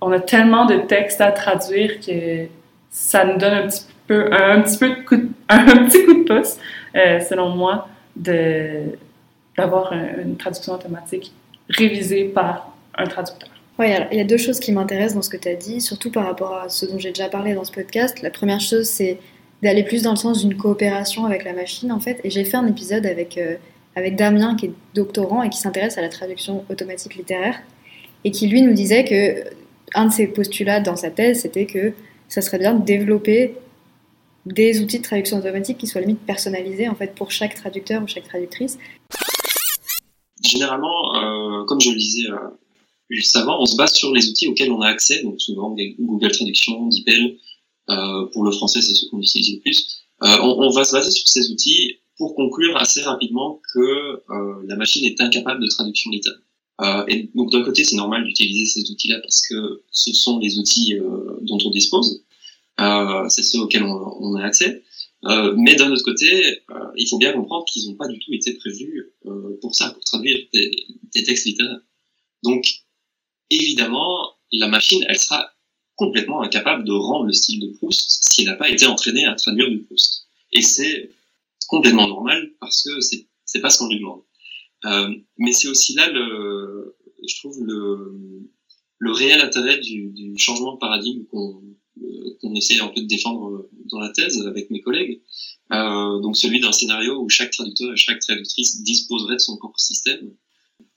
On 0.02 0.12
a 0.12 0.20
tellement 0.20 0.66
de 0.66 0.76
textes 0.76 1.22
à 1.22 1.32
traduire 1.32 1.98
que 2.00 2.46
ça 2.90 3.24
nous 3.24 3.38
donne 3.38 3.54
un 3.54 3.68
petit 3.68 3.86
peu, 4.06 4.30
un, 4.32 4.60
petit, 4.60 4.78
peu 4.78 4.90
de 4.90 5.02
coup 5.02 5.30
un 5.48 5.64
petit 5.64 6.04
coup 6.04 6.24
de 6.24 6.24
pouce, 6.24 6.58
euh, 6.94 7.20
selon 7.20 7.48
moi, 7.48 7.88
d'avoir 8.14 9.94
une 9.94 10.36
traduction 10.36 10.74
automatique 10.74 11.32
révisée 11.70 12.24
par 12.24 12.70
un 12.98 13.06
traducteur. 13.06 13.48
Oui, 13.78 13.86
il 14.12 14.18
y 14.18 14.20
a 14.20 14.24
deux 14.24 14.36
choses 14.36 14.60
qui 14.60 14.72
m'intéressent 14.72 15.14
dans 15.14 15.22
ce 15.22 15.30
que 15.30 15.38
tu 15.38 15.48
as 15.48 15.54
dit, 15.54 15.80
surtout 15.80 16.10
par 16.10 16.26
rapport 16.26 16.54
à 16.54 16.68
ce 16.68 16.84
dont 16.84 16.98
j'ai 16.98 17.12
déjà 17.12 17.30
parlé 17.30 17.54
dans 17.54 17.64
ce 17.64 17.72
podcast. 17.72 18.20
La 18.20 18.30
première 18.30 18.60
chose, 18.60 18.86
c'est 18.86 19.18
d'aller 19.62 19.82
plus 19.82 20.02
dans 20.02 20.10
le 20.10 20.16
sens 20.16 20.44
d'une 20.44 20.56
coopération 20.56 21.24
avec 21.24 21.44
la 21.44 21.52
machine 21.52 21.92
en 21.92 22.00
fait. 22.00 22.20
Et 22.24 22.30
j'ai 22.30 22.44
fait 22.44 22.56
un 22.56 22.66
épisode 22.66 23.06
avec, 23.06 23.38
euh, 23.38 23.56
avec 23.94 24.16
Damien 24.16 24.56
qui 24.56 24.66
est 24.66 24.72
doctorant 24.94 25.42
et 25.42 25.50
qui 25.50 25.58
s'intéresse 25.58 25.98
à 25.98 26.02
la 26.02 26.08
traduction 26.08 26.64
automatique 26.70 27.16
littéraire 27.16 27.60
et 28.24 28.30
qui 28.30 28.48
lui 28.48 28.62
nous 28.62 28.72
disait 28.72 29.04
que 29.04 29.50
un 29.94 30.06
de 30.06 30.12
ses 30.12 30.28
postulats 30.28 30.80
dans 30.80 30.96
sa 30.96 31.10
thèse 31.10 31.40
c'était 31.40 31.66
que 31.66 31.92
ça 32.28 32.42
serait 32.42 32.58
bien 32.58 32.74
de 32.74 32.84
développer 32.84 33.54
des 34.46 34.80
outils 34.80 34.98
de 34.98 35.04
traduction 35.04 35.38
automatique 35.38 35.78
qui 35.78 35.86
soient 35.86 36.00
limite 36.00 36.20
personnalisés 36.20 36.88
en 36.88 36.94
fait 36.94 37.14
pour 37.14 37.30
chaque 37.30 37.54
traducteur 37.54 38.02
ou 38.02 38.06
chaque 38.06 38.24
traductrice. 38.24 38.78
Généralement, 40.42 41.16
euh, 41.16 41.64
comme 41.64 41.80
je 41.80 41.90
le 41.90 41.96
disais 41.96 42.30
euh, 42.30 42.36
juste 43.10 43.36
avant, 43.36 43.60
on 43.60 43.66
se 43.66 43.76
base 43.76 43.92
sur 43.92 44.12
les 44.14 44.28
outils 44.28 44.48
auxquels 44.48 44.72
on 44.72 44.80
a 44.80 44.88
accès, 44.88 45.22
donc 45.22 45.40
souvent 45.40 45.74
Google 45.98 46.30
Traduction, 46.30 46.88
DeepL, 46.88 47.12
euh, 47.12 47.30
pour 48.32 48.44
le 48.44 48.50
français, 48.52 48.80
c'est 48.80 48.94
ce 48.94 49.06
qu'on 49.10 49.20
utilise 49.20 49.54
le 49.54 49.60
plus. 49.60 50.04
Euh, 50.22 50.36
on, 50.42 50.66
on, 50.66 50.70
va 50.70 50.84
se 50.84 50.92
baser 50.92 51.10
sur 51.10 51.26
ces 51.26 51.50
outils 51.50 51.96
pour 52.18 52.34
conclure 52.34 52.76
assez 52.76 53.00
rapidement 53.00 53.60
que 53.72 53.80
euh, 53.80 54.62
la 54.66 54.76
machine 54.76 55.04
est 55.06 55.20
incapable 55.20 55.62
de 55.62 55.68
traduction 55.68 56.10
littérale. 56.10 56.42
Euh, 56.82 57.04
et 57.08 57.28
donc 57.34 57.50
d'un 57.50 57.62
côté, 57.62 57.84
c'est 57.84 57.96
normal 57.96 58.24
d'utiliser 58.24 58.64
ces 58.64 58.90
outils-là 58.90 59.20
parce 59.20 59.42
que 59.46 59.82
ce 59.90 60.12
sont 60.12 60.38
les 60.38 60.58
outils 60.58 60.94
euh, 60.94 61.38
dont 61.42 61.58
on 61.64 61.70
dispose, 61.70 62.24
euh, 62.80 63.28
c'est 63.28 63.42
ceux 63.42 63.60
auxquels 63.60 63.82
on, 63.82 64.16
on 64.20 64.34
a 64.36 64.44
accès. 64.44 64.82
mais 65.56 65.74
d'un 65.74 65.90
autre 65.92 66.04
côté, 66.04 66.62
il 66.96 67.06
faut 67.08 67.18
bien 67.18 67.32
comprendre 67.32 67.64
qu'ils 67.66 67.86
n'ont 67.88 67.96
pas 67.96 68.08
du 68.08 68.18
tout 68.18 68.32
été 68.32 68.54
prévus 68.54 69.12
pour 69.60 69.74
ça, 69.74 69.90
pour 69.90 70.02
traduire 70.04 70.38
des, 70.54 70.70
des, 71.14 71.22
textes 71.22 71.44
littéraires. 71.44 71.80
Donc 72.42 72.64
évidemment, 73.50 74.30
la 74.52 74.68
machine, 74.68 75.04
elle 75.08 75.18
sera 75.18 75.50
complètement 76.00 76.40
incapable 76.40 76.84
de 76.84 76.92
rendre 76.92 77.26
le 77.26 77.32
style 77.34 77.60
de 77.60 77.68
Proust 77.76 78.24
s'il 78.32 78.46
n'a 78.46 78.54
pas 78.54 78.70
été 78.70 78.86
entraîné 78.86 79.26
à 79.26 79.34
traduire 79.34 79.68
du 79.68 79.80
Proust. 79.80 80.26
Et 80.50 80.62
c'est 80.62 81.10
complètement 81.68 82.08
normal 82.08 82.52
parce 82.58 82.82
que 82.82 83.00
c'est 83.02 83.26
c'est 83.44 83.60
pas 83.60 83.68
ce 83.68 83.78
qu'on 83.78 83.88
lui 83.88 83.98
demande. 83.98 84.22
Euh, 84.86 85.14
mais 85.36 85.52
c'est 85.52 85.68
aussi 85.68 85.92
là 85.94 86.10
le, 86.10 86.96
je 87.28 87.34
trouve 87.40 87.58
le, 87.62 89.12
réel 89.12 89.40
intérêt 89.42 89.78
du, 89.78 90.34
changement 90.38 90.72
de 90.74 90.78
paradigme 90.78 91.24
qu'on 91.26 91.62
euh, 92.02 92.36
qu'on 92.40 92.54
essaie 92.54 92.80
un 92.80 92.88
peu 92.88 93.02
de 93.02 93.06
défendre 93.06 93.68
dans 93.90 93.98
la 93.98 94.08
thèse 94.08 94.40
avec 94.46 94.70
mes 94.70 94.80
collègues. 94.80 95.20
Euh, 95.72 96.20
donc 96.20 96.34
celui 96.34 96.60
d'un 96.60 96.72
scénario 96.72 97.20
où 97.20 97.28
chaque 97.28 97.50
traducteur 97.50 97.92
et 97.92 97.96
chaque 97.96 98.20
traductrice 98.20 98.82
disposerait 98.82 99.34
de 99.34 99.40
son 99.48 99.58
propre 99.58 99.78
système. 99.78 100.32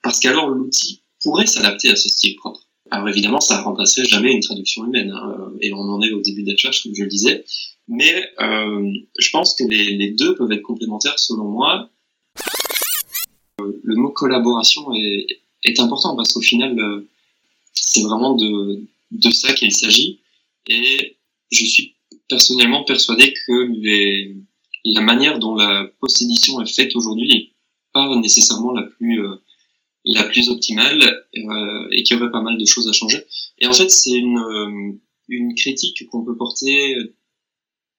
Parce 0.01 0.21
qu'alors 0.21 0.47
l'outil 0.47 1.03
pourrait 1.21 1.47
s'adapter 1.47 1.89
à 1.89 1.97
ce 1.97 2.07
style 2.07 2.37
propre. 2.37 2.62
Alors 2.93 3.09
évidemment, 3.09 3.39
ça 3.39 3.59
remplacerait 3.59 4.05
jamais 4.05 4.31
une 4.33 4.41
traduction 4.41 4.85
humaine, 4.85 5.09
hein, 5.09 5.51
et 5.61 5.73
on 5.73 5.79
en 5.79 5.99
est 6.03 6.11
au 6.11 6.21
début 6.21 6.43
de 6.43 6.55
comme 6.61 6.93
je 6.93 7.01
le 7.01 7.09
disais. 7.09 7.43
Mais 7.87 8.29
euh, 8.39 8.87
je 9.17 9.29
pense 9.31 9.55
que 9.55 9.63
les, 9.63 10.11
deux 10.11 10.35
peuvent 10.35 10.51
être 10.51 10.61
complémentaires 10.61 11.17
selon 11.17 11.45
moi. 11.45 11.89
Euh, 13.61 13.81
le 13.83 13.95
mot 13.95 14.11
collaboration 14.11 14.93
est, 14.93 15.25
est 15.63 15.79
important 15.79 16.15
parce 16.15 16.33
qu'au 16.33 16.41
final, 16.41 16.79
euh, 16.79 17.09
c'est 17.73 18.03
vraiment 18.03 18.35
de, 18.35 18.83
de 19.09 19.31
ça 19.31 19.53
qu'il 19.53 19.71
s'agit. 19.71 20.19
Et 20.67 21.17
je 21.51 21.65
suis 21.65 21.95
personnellement 22.29 22.83
persuadé 22.83 23.33
que 23.47 23.71
les, 23.81 24.35
la 24.85 25.01
manière 25.01 25.39
dont 25.39 25.55
la 25.55 25.87
post-édition 25.99 26.61
est 26.61 26.71
faite 26.71 26.95
aujourd'hui 26.95 27.27
n'est 27.27 27.49
pas 27.91 28.15
nécessairement 28.17 28.71
la 28.71 28.83
plus 28.83 29.25
euh, 29.25 29.33
la 30.05 30.23
plus 30.23 30.49
optimale 30.49 31.25
euh, 31.35 31.87
et 31.91 32.03
qu'il 32.03 32.17
y 32.17 32.19
aurait 32.19 32.31
pas 32.31 32.41
mal 32.41 32.57
de 32.57 32.65
choses 32.65 32.87
à 32.87 32.93
changer. 32.93 33.25
Et 33.59 33.67
en 33.67 33.73
fait, 33.73 33.89
c'est 33.89 34.11
une, 34.11 34.37
euh, 34.37 34.99
une 35.29 35.55
critique 35.55 36.07
qu'on 36.09 36.23
peut 36.23 36.35
porter 36.35 36.97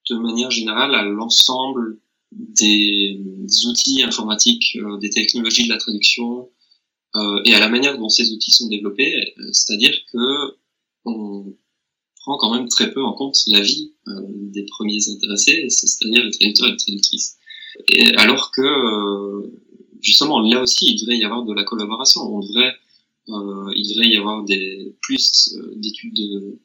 de 0.09 0.15
manière 0.15 0.51
générale 0.51 0.93
à 0.93 1.03
l'ensemble 1.03 1.99
des 2.31 3.19
outils 3.67 4.03
informatiques, 4.03 4.77
euh, 4.77 4.97
des 4.97 5.09
technologies 5.09 5.65
de 5.65 5.73
la 5.73 5.77
traduction 5.77 6.49
euh, 7.15 7.41
et 7.45 7.53
à 7.53 7.59
la 7.59 7.69
manière 7.69 7.97
dont 7.97 8.09
ces 8.09 8.31
outils 8.31 8.51
sont 8.51 8.67
développés. 8.67 9.33
C'est-à-dire 9.51 9.97
que 10.11 10.57
on 11.05 11.55
prend 12.17 12.37
quand 12.37 12.53
même 12.53 12.67
très 12.67 12.91
peu 12.91 13.03
en 13.03 13.13
compte 13.13 13.37
la 13.47 13.61
vie 13.61 13.93
des 14.07 14.65
premiers 14.65 15.09
intéressés, 15.09 15.67
c'est-à-dire 15.69 16.23
les 16.23 16.31
traducteurs 16.31 16.67
et 16.67 16.71
les 16.71 16.77
traductrices. 16.77 17.37
Et 17.89 18.15
alors 18.15 18.51
que 18.51 19.51
justement, 20.05 20.39
là 20.39 20.61
aussi, 20.61 20.85
il 20.91 20.99
devrait 20.99 21.17
y 21.17 21.23
avoir 21.23 21.43
de 21.43 21.53
la 21.53 21.63
collaboration. 21.63 22.21
On 22.21 22.39
devrait, 22.39 22.73
euh, 23.29 23.73
il 23.75 23.89
devrait 23.89 24.07
y 24.07 24.17
avoir 24.17 24.43
des 24.43 24.95
plus 25.01 25.55
euh, 25.57 25.73
d'études 25.75 26.15
de, 26.15 26.59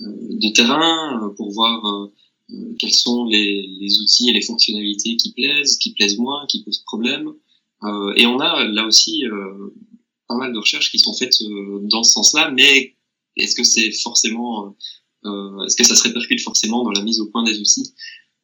euh, 0.00 0.52
terrain 0.54 1.32
pour 1.36 1.50
voir 1.52 2.10
quels 2.78 2.94
sont 2.94 3.24
les, 3.24 3.88
outils 4.02 4.28
et 4.28 4.32
les 4.32 4.42
fonctionnalités 4.42 5.16
qui 5.16 5.32
plaisent, 5.32 5.76
qui 5.78 5.92
plaisent 5.94 6.18
moins, 6.18 6.46
qui 6.46 6.62
posent 6.62 6.84
problème. 6.86 7.32
et 8.16 8.26
on 8.26 8.38
a 8.38 8.64
là 8.64 8.86
aussi 8.86 9.24
pas 10.28 10.36
mal 10.36 10.52
de 10.52 10.58
recherches 10.58 10.90
qui 10.90 10.98
sont 10.98 11.14
faites 11.14 11.36
dans 11.84 12.02
ce 12.02 12.12
sens-là, 12.12 12.50
mais 12.50 12.94
est-ce 13.36 13.56
que 13.56 13.64
c'est 13.64 13.90
forcément, 13.92 14.76
est-ce 15.24 15.76
que 15.76 15.84
ça 15.84 15.96
se 15.96 16.02
répercute 16.02 16.42
forcément 16.42 16.84
dans 16.84 16.92
la 16.92 17.02
mise 17.02 17.18
au 17.20 17.26
point 17.26 17.44
des 17.44 17.58
outils? 17.58 17.94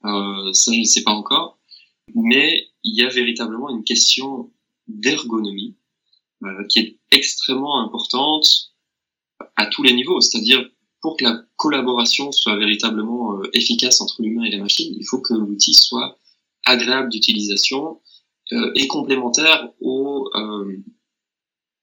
Ça, 0.02 0.72
je 0.72 0.80
ne 0.80 0.84
sais 0.84 1.02
pas 1.02 1.12
encore. 1.12 1.59
Mais 2.14 2.68
il 2.84 2.96
y 2.96 3.02
a 3.02 3.08
véritablement 3.08 3.70
une 3.70 3.84
question 3.84 4.50
d'ergonomie 4.88 5.76
euh, 6.44 6.64
qui 6.68 6.78
est 6.80 6.98
extrêmement 7.10 7.80
importante 7.80 8.46
à 9.56 9.66
tous 9.66 9.82
les 9.82 9.92
niveaux. 9.92 10.20
C'est-à-dire, 10.20 10.68
pour 11.00 11.16
que 11.16 11.24
la 11.24 11.42
collaboration 11.56 12.32
soit 12.32 12.56
véritablement 12.56 13.34
euh, 13.34 13.50
efficace 13.52 14.00
entre 14.00 14.22
l'humain 14.22 14.44
et 14.44 14.50
la 14.50 14.58
machine, 14.58 14.94
il 14.98 15.04
faut 15.04 15.20
que 15.20 15.34
l'outil 15.34 15.74
soit 15.74 16.18
agréable 16.64 17.08
d'utilisation 17.08 18.00
est 18.74 18.88
complémentaire 18.88 19.70
aux, 19.80 20.28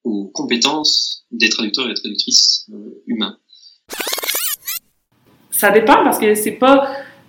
aux 0.04 0.26
compétences 0.34 1.26
des 1.32 1.48
traducteurs 1.48 1.86
et 1.86 1.94
des 1.94 2.00
traductrices 2.00 2.70
humains. 3.06 3.38
Ça 5.58 5.72
dépend 5.72 6.04
parce 6.04 6.20
que 6.20 6.36
c'est 6.36 6.52
pas 6.52 6.88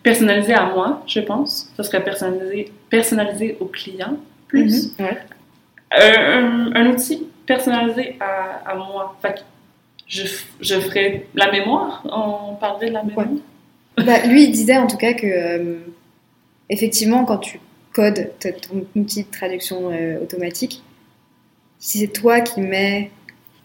personnalisé 0.08 0.54
à 0.54 0.66
moi, 0.66 1.02
je 1.06 1.20
pense. 1.20 1.70
Ça 1.76 1.82
serait 1.82 2.02
personnalisé, 2.02 2.72
personnalisé 2.88 3.56
au 3.60 3.66
client 3.66 4.16
plus. 4.46 4.92
Mhm, 4.98 5.04
ouais. 5.04 5.18
un, 5.92 6.72
un, 6.74 6.86
outil 6.90 7.26
personnalisé 7.46 8.16
à, 8.18 8.70
à 8.70 8.74
moi. 8.74 9.16
Fait 9.20 9.44
je, 10.06 10.22
je 10.60 10.80
ferais 10.80 11.26
la 11.34 11.52
mémoire. 11.52 12.02
On 12.04 12.54
parlerait 12.54 12.88
de 12.88 12.94
la 12.94 13.02
mémoire? 13.02 13.26
Ouais. 13.26 13.38
Bah, 14.06 14.24
lui, 14.26 14.44
il 14.44 14.52
disait 14.52 14.76
en 14.76 14.86
tout 14.86 14.96
cas 14.96 15.12
que, 15.12 15.26
euh, 15.26 15.78
effectivement, 16.70 17.24
quand 17.24 17.38
tu 17.38 17.58
codes 17.92 18.30
ton 18.40 18.86
outil 18.94 19.24
de 19.24 19.30
traduction 19.30 19.90
euh, 19.90 20.22
automatique, 20.22 20.84
si 21.80 21.98
c'est 21.98 22.12
toi 22.12 22.40
qui 22.40 22.60
mets 22.60 23.10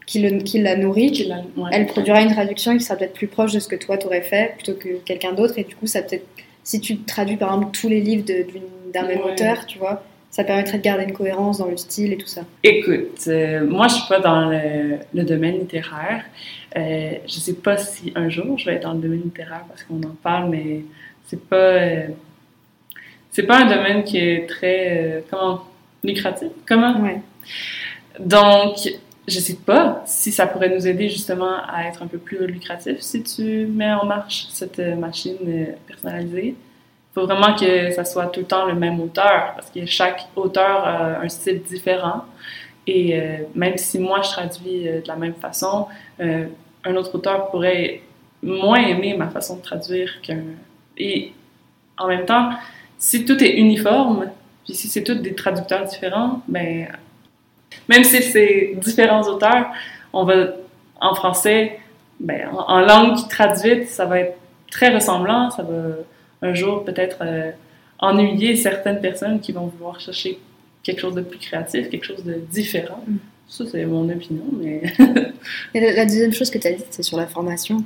qui, 0.05 0.19
le, 0.21 0.39
qui 0.39 0.59
la 0.61 0.75
nourrit, 0.75 1.11
Qui 1.11 1.25
la- 1.25 1.37
ouais. 1.57 1.69
elle 1.71 1.85
produira 1.87 2.21
une 2.21 2.31
traduction 2.31 2.77
qui 2.77 2.83
sera 2.83 2.95
peut-être 2.97 3.13
plus 3.13 3.27
proche 3.27 3.53
de 3.53 3.59
ce 3.59 3.67
que 3.67 3.75
toi 3.75 3.97
t'aurais 3.97 4.21
fait 4.21 4.53
plutôt 4.55 4.73
que 4.73 4.97
quelqu'un 5.05 5.33
d'autre. 5.33 5.53
Et 5.57 5.63
du 5.63 5.75
coup, 5.75 5.87
ça 5.87 6.01
peut-être, 6.01 6.25
si 6.63 6.79
tu 6.81 6.97
traduis 6.99 7.37
par 7.37 7.49
exemple 7.53 7.71
tous 7.77 7.89
les 7.89 8.01
livres 8.01 8.25
d'un 8.93 9.03
même 9.07 9.19
Ouais. 9.21 9.31
auteur, 9.33 9.65
tu 9.65 9.77
vois, 9.79 10.03
ça 10.29 10.43
permettrait 10.43 10.77
de 10.79 10.83
garder 10.83 11.03
une 11.03 11.13
cohérence 11.13 11.59
dans 11.59 11.67
le 11.67 11.77
style 11.77 12.11
et 12.13 12.17
tout 12.17 12.27
ça. 12.27 12.41
Écoute, 12.63 13.19
euh, 13.27 13.65
moi, 13.65 13.87
je 13.87 13.95
suis 13.95 14.07
pas 14.07 14.19
dans 14.19 14.49
le, 14.49 14.97
le 15.13 15.23
domaine 15.23 15.59
littéraire. 15.59 16.23
Euh, 16.75 17.11
je 17.27 17.33
sais 17.33 17.53
pas 17.53 17.77
si 17.77 18.11
un 18.15 18.29
jour 18.29 18.57
je 18.57 18.65
vais 18.65 18.77
être 18.77 18.83
dans 18.83 18.93
le 18.93 18.99
domaine 18.99 19.21
littéraire 19.23 19.63
parce 19.67 19.83
qu'on 19.83 20.01
en 20.01 20.15
parle, 20.23 20.49
mais 20.49 20.81
c'est 21.27 21.39
pas 21.47 21.55
euh, 21.55 22.07
c'est 23.31 23.43
pas 23.43 23.57
un 23.63 23.65
domaine 23.67 24.03
qui 24.03 24.17
est 24.17 24.47
très 24.49 24.97
euh, 24.97 25.19
comment 25.29 25.63
lucratif? 26.03 26.49
Comment? 26.67 26.99
Ouais. 27.01 27.21
Donc, 28.19 28.75
je 29.27 29.39
sais 29.39 29.55
pas 29.55 30.03
si 30.05 30.31
ça 30.31 30.47
pourrait 30.47 30.69
nous 30.69 30.87
aider 30.87 31.09
justement 31.09 31.55
à 31.67 31.85
être 31.87 32.03
un 32.03 32.07
peu 32.07 32.17
plus 32.17 32.45
lucratif 32.45 32.99
si 32.99 33.23
tu 33.23 33.67
mets 33.67 33.93
en 33.93 34.05
marche 34.05 34.47
cette 34.49 34.79
euh, 34.79 34.95
machine 34.95 35.37
euh, 35.47 35.65
personnalisée. 35.87 36.55
Il 36.55 37.13
faut 37.13 37.25
vraiment 37.25 37.55
que 37.55 37.91
ça 37.91 38.03
soit 38.05 38.27
tout 38.27 38.41
le 38.41 38.45
temps 38.45 38.65
le 38.65 38.75
même 38.75 38.99
auteur 38.99 39.53
parce 39.55 39.69
que 39.69 39.85
chaque 39.85 40.27
auteur 40.35 40.85
a 40.85 41.21
un 41.21 41.29
style 41.29 41.61
différent. 41.61 42.25
Et 42.85 43.17
euh, 43.17 43.37
même 43.55 43.77
si 43.77 43.99
moi 43.99 44.21
je 44.23 44.31
traduis 44.31 44.83
de 44.85 45.07
la 45.07 45.15
même 45.15 45.35
façon, 45.35 45.87
un 46.19 46.95
autre 46.95 47.13
auteur 47.15 47.51
pourrait 47.51 48.01
moins 48.41 48.81
aimer 48.81 49.15
ma 49.15 49.29
façon 49.29 49.57
de 49.57 49.61
traduire 49.61 50.21
qu'un. 50.21 50.41
Et 50.97 51.33
en 51.99 52.07
même 52.07 52.25
temps, 52.25 52.49
si 52.97 53.25
tout 53.25 53.41
est 53.43 53.57
uniforme, 53.57 54.31
puis 54.65 54.73
si 54.73 54.87
c'est 54.87 55.03
tous 55.03 55.13
des 55.13 55.35
traducteurs 55.35 55.85
différents, 55.85 56.41
ben 56.47 56.87
même 57.89 58.03
si 58.03 58.21
c'est 58.21 58.73
différents 58.77 59.23
auteurs, 59.23 59.67
on 60.13 60.25
va 60.25 60.47
en 61.01 61.15
français, 61.15 61.79
ben, 62.19 62.47
en, 62.51 62.75
en 62.75 62.79
langue 62.79 63.27
traduite, 63.29 63.89
ça 63.89 64.05
va 64.05 64.19
être 64.19 64.37
très 64.71 64.93
ressemblant. 64.93 65.49
Ça 65.51 65.63
va 65.63 65.95
un 66.43 66.53
jour 66.53 66.83
peut-être 66.83 67.17
euh, 67.21 67.51
ennuyer 67.99 68.55
certaines 68.55 68.99
personnes 69.01 69.39
qui 69.39 69.51
vont 69.51 69.67
vouloir 69.67 69.99
chercher 69.99 70.39
quelque 70.83 70.99
chose 70.99 71.15
de 71.15 71.21
plus 71.21 71.39
créatif, 71.39 71.89
quelque 71.89 72.05
chose 72.05 72.23
de 72.23 72.35
différent. 72.51 73.03
Mm. 73.07 73.15
Ça, 73.47 73.65
c'est 73.71 73.85
mon 73.85 74.09
opinion, 74.09 74.45
mais 74.59 74.81
Et 75.73 75.79
la, 75.79 75.93
la 75.93 76.05
deuxième 76.05 76.33
chose 76.33 76.49
que 76.49 76.57
tu 76.57 76.67
as 76.67 76.73
dit, 76.73 76.83
c'est 76.89 77.03
sur 77.03 77.17
la 77.17 77.27
formation. 77.27 77.83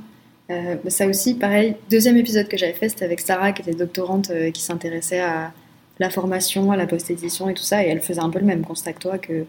Euh, 0.50 0.76
bah, 0.82 0.90
ça 0.90 1.06
aussi, 1.06 1.34
pareil, 1.34 1.76
deuxième 1.90 2.16
épisode 2.16 2.48
que 2.48 2.56
j'avais 2.56 2.72
fait, 2.72 2.88
c'était 2.88 3.04
avec 3.04 3.20
Sarah, 3.20 3.52
qui 3.52 3.62
était 3.62 3.74
doctorante, 3.74 4.30
euh, 4.30 4.50
qui 4.50 4.62
s'intéressait 4.62 5.20
à 5.20 5.52
la 5.98 6.10
formation, 6.10 6.72
à 6.72 6.76
la 6.76 6.86
post-édition 6.86 7.48
et 7.48 7.54
tout 7.54 7.62
ça, 7.62 7.84
et 7.84 7.88
elle 7.88 8.00
faisait 8.00 8.20
un 8.20 8.30
peu 8.30 8.38
le 8.38 8.46
même 8.46 8.64
constat 8.64 8.92
que 8.94 9.00
toi, 9.00 9.18
que 9.18 9.44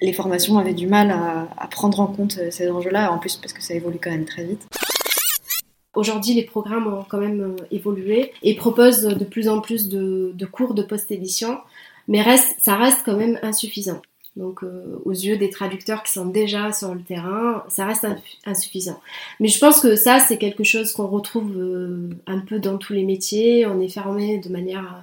les 0.00 0.12
formations 0.12 0.58
avaient 0.58 0.74
du 0.74 0.86
mal 0.86 1.10
à, 1.10 1.66
prendre 1.68 2.00
en 2.00 2.06
compte 2.06 2.38
euh, 2.38 2.50
ces 2.50 2.70
enjeux-là, 2.70 3.12
en 3.12 3.18
plus 3.18 3.36
parce 3.36 3.52
que 3.52 3.62
ça 3.62 3.74
évolue 3.74 3.98
quand 4.02 4.10
même 4.10 4.24
très 4.24 4.44
vite. 4.44 4.66
Aujourd'hui, 5.94 6.34
les 6.34 6.44
programmes 6.44 6.86
ont 6.86 7.04
quand 7.08 7.18
même 7.18 7.40
euh, 7.40 7.64
évolué 7.70 8.32
et 8.42 8.54
proposent 8.54 9.02
de 9.02 9.24
plus 9.24 9.48
en 9.48 9.60
plus 9.60 9.88
de, 9.88 10.46
cours 10.50 10.74
de 10.74 10.82
post-édition, 10.82 11.58
mais 12.08 12.22
reste, 12.22 12.56
ça 12.60 12.76
reste 12.76 13.02
quand 13.04 13.16
même 13.16 13.38
insuffisant. 13.42 14.00
Donc, 14.36 14.62
euh, 14.62 15.00
aux 15.06 15.12
yeux 15.12 15.38
des 15.38 15.48
traducteurs 15.48 16.02
qui 16.02 16.12
sont 16.12 16.26
déjà 16.26 16.70
sur 16.70 16.94
le 16.94 17.00
terrain, 17.00 17.64
ça 17.68 17.86
reste 17.86 18.06
insuffisant. 18.44 19.00
Mais 19.40 19.48
je 19.48 19.58
pense 19.58 19.80
que 19.80 19.96
ça, 19.96 20.20
c'est 20.20 20.36
quelque 20.36 20.62
chose 20.62 20.92
qu'on 20.92 21.06
retrouve 21.06 21.56
un 22.26 22.38
peu 22.40 22.58
dans 22.58 22.76
tous 22.76 22.92
les 22.92 23.04
métiers. 23.04 23.66
On 23.66 23.80
est 23.80 23.88
fermé 23.88 24.36
de 24.36 24.50
manière 24.50 25.02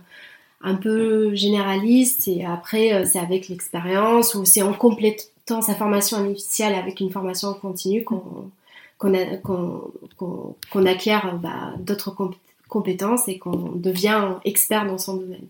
un 0.64 0.76
peu 0.76 1.36
généraliste 1.36 2.28
et 2.28 2.46
après, 2.46 2.94
euh, 2.94 3.06
c'est 3.06 3.20
avec 3.20 3.50
l'expérience 3.50 4.34
ou 4.34 4.46
c'est 4.46 4.62
en 4.62 4.74
complétant 4.74 5.62
sa 5.62 5.76
formation 5.76 6.26
initiale 6.26 6.74
avec 6.74 7.02
une 7.02 7.12
formation 7.12 7.54
continue 7.54 8.04
qu'on 8.04 8.50
qu'on 8.98 10.86
acquiert 10.86 11.26
euh, 11.28 11.38
bah, 11.38 11.74
d'autres 11.80 12.12
compé- 12.12 12.38
compétences 12.70 13.28
et 13.28 13.38
qu'on 13.38 13.74
devient 13.76 14.36
expert 14.46 14.86
dans 14.88 14.98
son 14.98 15.18
domaine. 15.18 15.48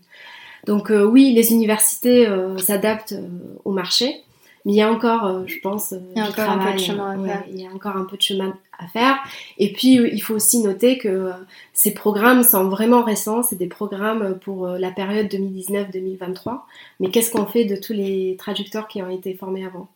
Donc 0.66 0.90
euh, 0.90 1.04
oui, 1.04 1.32
les 1.32 1.52
universités 1.52 2.26
euh, 2.26 2.58
s'adaptent 2.58 3.12
euh, 3.12 3.28
au 3.64 3.70
marché, 3.70 4.22
mais 4.64 4.72
il 4.72 4.76
y 4.76 4.82
a 4.82 4.90
encore, 4.90 5.26
euh, 5.26 5.42
je 5.46 5.58
pense, 5.60 5.92
euh, 5.92 5.98
Il 6.14 6.18
y 6.18 6.20
a 6.20 6.28
encore 6.28 6.48
un 6.48 6.58
peu 6.58 6.72
de 6.72 6.78
travail, 6.78 6.78
chemin 6.78 7.10
à 7.10 7.16
ouais, 7.16 7.28
faire. 7.28 7.44
Il 7.50 7.60
y 7.60 7.66
a 7.66 7.70
encore 7.70 7.96
un 7.96 8.04
peu 8.04 8.16
de 8.16 8.22
chemin 8.22 8.56
à 8.78 8.86
faire. 8.86 9.16
Et 9.58 9.72
puis 9.72 9.98
euh, 9.98 10.08
il 10.12 10.20
faut 10.20 10.34
aussi 10.34 10.60
noter 10.62 10.98
que 10.98 11.08
euh, 11.08 11.32
ces 11.72 11.94
programmes 11.94 12.42
sont 12.42 12.68
vraiment 12.68 13.02
récents, 13.02 13.42
c'est 13.42 13.56
des 13.56 13.66
programmes 13.66 14.38
pour 14.40 14.66
euh, 14.66 14.78
la 14.78 14.90
période 14.90 15.26
2019-2023. 15.26 16.60
Mais 17.00 17.10
qu'est-ce 17.10 17.30
qu'on 17.30 17.46
fait 17.46 17.64
de 17.64 17.76
tous 17.76 17.92
les 17.92 18.36
traducteurs 18.38 18.88
qui 18.88 19.02
ont 19.02 19.10
été 19.10 19.34
formés 19.34 19.64
avant? 19.64 19.88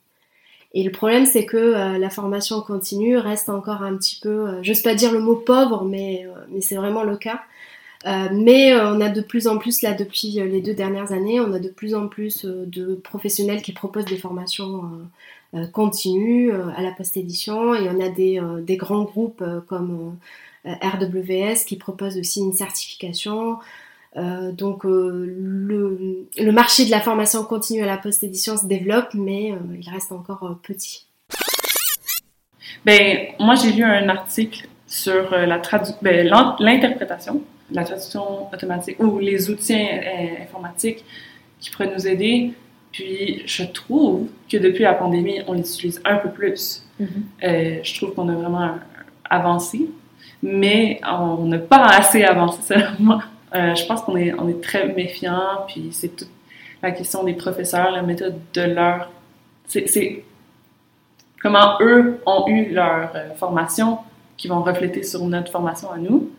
Et 0.74 0.82
le 0.82 0.90
problème, 0.90 1.24
c'est 1.24 1.46
que 1.46 1.56
euh, 1.56 1.98
la 1.98 2.10
formation 2.10 2.60
continue 2.60 3.16
reste 3.16 3.48
encore 3.48 3.82
un 3.82 3.96
petit 3.96 4.18
peu, 4.20 4.48
euh, 4.48 4.62
j'ose 4.62 4.82
pas 4.82 4.94
dire 4.94 5.12
le 5.12 5.20
mot 5.20 5.36
pauvre, 5.36 5.84
mais, 5.84 6.26
euh, 6.26 6.40
mais 6.50 6.60
c'est 6.60 6.76
vraiment 6.76 7.04
le 7.04 7.16
cas. 7.16 7.40
Euh, 8.06 8.28
mais 8.32 8.72
euh, 8.72 8.94
on 8.94 9.00
a 9.00 9.08
de 9.08 9.20
plus 9.20 9.48
en 9.48 9.58
plus, 9.58 9.82
là, 9.82 9.92
depuis 9.92 10.40
euh, 10.40 10.46
les 10.46 10.60
deux 10.60 10.74
dernières 10.74 11.12
années, 11.12 11.40
on 11.40 11.52
a 11.52 11.58
de 11.58 11.68
plus 11.68 11.94
en 11.94 12.08
plus 12.08 12.44
de 12.44 12.94
professionnels 12.94 13.62
qui 13.62 13.72
proposent 13.72 14.04
des 14.04 14.18
formations 14.18 14.82
continues 15.72 16.52
à 16.52 16.82
la 16.82 16.92
post-édition. 16.92 17.74
Et 17.74 17.88
on 17.88 18.00
a 18.00 18.08
des, 18.08 18.76
grands 18.76 19.04
groupes 19.04 19.42
comme 19.66 20.16
RWS 20.64 21.64
qui 21.66 21.76
proposent 21.76 22.18
aussi 22.18 22.40
une 22.40 22.52
certification. 22.52 23.58
Donc 24.14 24.84
le, 24.84 26.26
marché 26.52 26.84
de 26.84 26.90
la 26.90 27.00
formation 27.00 27.44
continue 27.44 27.82
à 27.82 27.86
la 27.86 27.96
post-édition 27.96 28.56
se 28.58 28.66
développe, 28.66 29.14
mais 29.14 29.54
il 29.80 29.88
reste 29.90 30.12
encore 30.12 30.58
petit. 30.62 31.06
Ben, 32.84 33.28
moi, 33.40 33.54
j'ai 33.54 33.72
lu 33.72 33.84
un 33.84 34.08
article 34.08 34.68
sur 34.88 35.32
euh, 35.32 35.46
la 35.46 35.60
ben, 36.02 36.26
l'in- 36.26 36.56
l'interprétation, 36.58 37.42
la 37.70 37.84
traduction 37.84 38.52
automatique 38.52 38.96
ou 38.98 39.18
les 39.18 39.50
outils 39.50 39.74
euh, 39.74 40.42
informatiques 40.42 41.04
qui 41.60 41.70
pourraient 41.70 41.92
nous 41.94 42.08
aider. 42.08 42.54
Puis, 42.90 43.42
je 43.44 43.64
trouve 43.64 44.28
que 44.50 44.56
depuis 44.56 44.82
la 44.82 44.94
pandémie, 44.94 45.42
on 45.46 45.52
les 45.52 45.60
utilise 45.60 46.00
un 46.04 46.16
peu 46.16 46.30
plus. 46.30 46.82
Mhm. 46.98 47.08
Euh, 47.44 47.78
je 47.82 47.94
trouve 47.96 48.14
qu'on 48.14 48.28
a 48.30 48.32
vraiment 48.32 48.76
avancé, 49.28 49.90
mais 50.42 51.00
on 51.06 51.44
n'a 51.44 51.58
pas 51.58 51.84
assez 51.84 52.24
avancé, 52.24 52.62
selon 52.62 52.92
moi. 52.98 53.22
Euh, 53.54 53.74
je 53.74 53.84
pense 53.84 54.00
qu'on 54.00 54.16
est, 54.16 54.32
on 54.38 54.48
est 54.48 54.62
très 54.62 54.88
méfiant, 54.88 55.66
puis 55.66 55.88
c'est 55.92 56.16
toute 56.16 56.30
la 56.82 56.90
question 56.92 57.24
des 57.24 57.34
professeurs, 57.34 57.90
la 57.90 58.02
méthode 58.02 58.38
de 58.54 58.62
leur... 58.62 59.10
C'est, 59.66 60.24
comment 61.42 61.76
eux 61.82 62.20
ont 62.24 62.46
eu 62.48 62.72
leur 62.72 63.12
formation 63.36 63.98
qui 64.38 64.48
vont 64.48 64.62
refléter 64.62 65.02
sur 65.02 65.22
notre 65.26 65.52
formation 65.52 65.90
à 65.90 65.98
nous. 65.98 66.30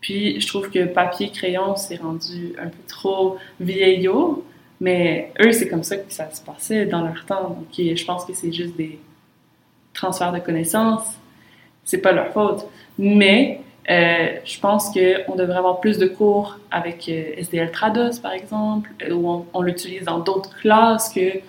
Puis 0.00 0.40
je 0.40 0.46
trouve 0.46 0.70
que 0.70 0.84
papier, 0.84 1.30
crayon, 1.30 1.74
c'est 1.74 1.96
rendu 1.96 2.54
un 2.58 2.68
peu 2.68 2.82
trop 2.86 3.38
vieillot, 3.58 4.44
mais 4.80 5.32
eux, 5.40 5.52
c'est 5.52 5.68
comme 5.68 5.82
ça 5.82 5.96
que 5.96 6.12
ça 6.12 6.30
se 6.30 6.40
passait 6.40 6.86
dans 6.86 7.02
leur 7.02 7.26
temps. 7.26 7.50
Donc 7.50 7.66
je 7.76 8.04
pense 8.04 8.24
que 8.24 8.32
c'est 8.32 8.52
juste 8.52 8.76
des 8.76 8.98
transferts 9.92 10.32
de 10.32 10.38
connaissances. 10.38 11.18
C'est 11.84 11.98
pas 11.98 12.12
leur 12.12 12.28
faute. 12.28 12.66
Mais 12.98 13.60
euh, 13.90 14.28
je 14.44 14.60
pense 14.60 14.90
qu'on 14.90 15.34
devrait 15.34 15.56
avoir 15.56 15.80
plus 15.80 15.98
de 15.98 16.06
cours 16.06 16.58
avec 16.70 17.08
euh, 17.08 17.32
SDL 17.36 17.72
Trados, 17.72 18.20
par 18.22 18.32
exemple, 18.32 18.90
euh, 19.02 19.12
où 19.12 19.46
on, 19.52 19.62
l'utilise 19.62 20.04
dans 20.04 20.20
d'autres 20.20 20.54
classes 20.56 21.12
que 21.12 21.40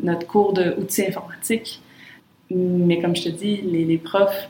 notre 0.00 0.26
cours 0.26 0.54
d'outils 0.54 1.06
informatiques. 1.06 1.82
Mais 2.50 3.02
comme 3.02 3.14
je 3.14 3.24
te 3.24 3.28
dis, 3.28 3.60
les 3.60 3.98
profs, 3.98 4.48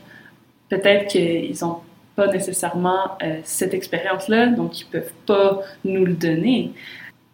peut-être 0.69 1.07
qu'ils 1.07 1.55
n'ont 1.61 1.77
pas 2.15 2.27
nécessairement 2.27 3.17
euh, 3.23 3.39
cette 3.43 3.73
expérience-là, 3.73 4.47
donc 4.47 4.79
ils 4.79 4.85
ne 4.85 4.91
peuvent 4.91 5.13
pas 5.25 5.61
nous 5.83 6.05
le 6.05 6.13
donner. 6.13 6.71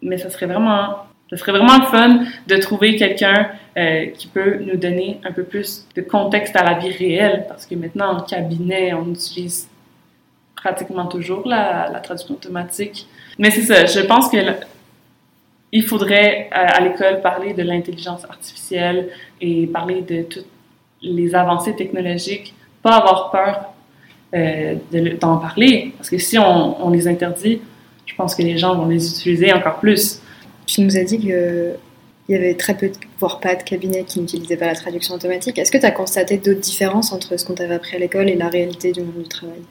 Mais 0.02 0.16
ça 0.18 0.30
serait 0.30 0.46
vraiment, 0.46 0.96
ça 1.28 1.36
serait 1.36 1.52
vraiment 1.52 1.82
fun 1.82 2.24
de 2.46 2.56
trouver 2.56 2.96
quelqu'un 2.96 3.50
euh, 3.76 4.06
qui 4.06 4.26
peut 4.26 4.58
nous 4.60 4.76
donner 4.76 5.20
un 5.24 5.32
peu 5.32 5.44
plus 5.44 5.86
de 5.94 6.00
contexte 6.02 6.56
à 6.56 6.64
la 6.64 6.78
vie 6.78 6.90
réelle, 6.90 7.44
parce 7.48 7.66
que 7.66 7.74
maintenant, 7.74 8.18
en 8.18 8.20
cabinet, 8.22 8.94
on 8.94 9.10
utilise 9.10 9.68
pratiquement 10.56 11.06
toujours 11.06 11.46
la, 11.46 12.00
traduction 12.02 12.34
automatique. 12.34 13.06
Mais 13.38 13.50
c'est 13.50 13.62
ça, 13.62 13.86
je 13.86 14.06
pense 14.06 14.28
que 14.28 14.36
il 15.72 15.84
faudrait 15.84 16.48
à, 16.50 16.80
l'école 16.80 17.20
parler 17.20 17.54
de 17.54 17.62
l'intelligence 17.62 18.24
artificielle 18.24 19.10
et 19.40 19.66
parler 19.68 20.02
de 20.02 20.22
toutes 20.22 20.46
les 21.00 21.34
avancées 21.34 21.76
technologiques, 21.76 22.54
pas 22.82 22.96
avoir 22.96 23.30
peur 23.30 23.72
euh, 24.34 24.76
d'en 25.20 25.38
parler, 25.38 25.92
parce 25.96 26.10
que 26.10 26.18
si 26.18 26.38
on, 26.38 26.86
on, 26.86 26.90
les 26.90 27.08
interdit, 27.08 27.60
je 28.06 28.14
pense 28.14 28.34
que 28.34 28.42
les 28.42 28.58
gens 28.58 28.76
vont 28.76 28.86
les 28.86 29.10
utiliser 29.10 29.52
encore 29.52 29.80
plus. 29.80 30.20
Tu 30.66 30.82
nous 30.82 30.96
as 30.96 31.04
dit 31.04 31.18
qu'il 31.18 31.76
y 32.28 32.34
avait 32.34 32.54
très 32.54 32.76
peu, 32.76 32.90
voire 33.18 33.40
pas 33.40 33.56
de 33.56 33.62
cabinets 33.62 34.04
qui 34.04 34.20
n'utilisaient 34.20 34.56
pas 34.56 34.66
la 34.66 34.74
traduction 34.74 35.14
automatique. 35.14 35.58
Est-ce 35.58 35.72
que 35.72 35.78
tu 35.78 35.86
as 35.86 35.90
constaté 35.90 36.38
d'autres 36.38 36.60
différences 36.60 37.12
entre 37.12 37.38
ce 37.38 37.44
qu'on 37.44 37.54
t'avait 37.54 37.74
appris 37.74 37.96
à 37.96 37.98
l'école 37.98 38.28
et 38.28 38.36
la 38.36 38.48
réalité 38.48 38.92
du 38.92 39.00
monde 39.00 39.22
du 39.22 39.28
travail? 39.28 39.62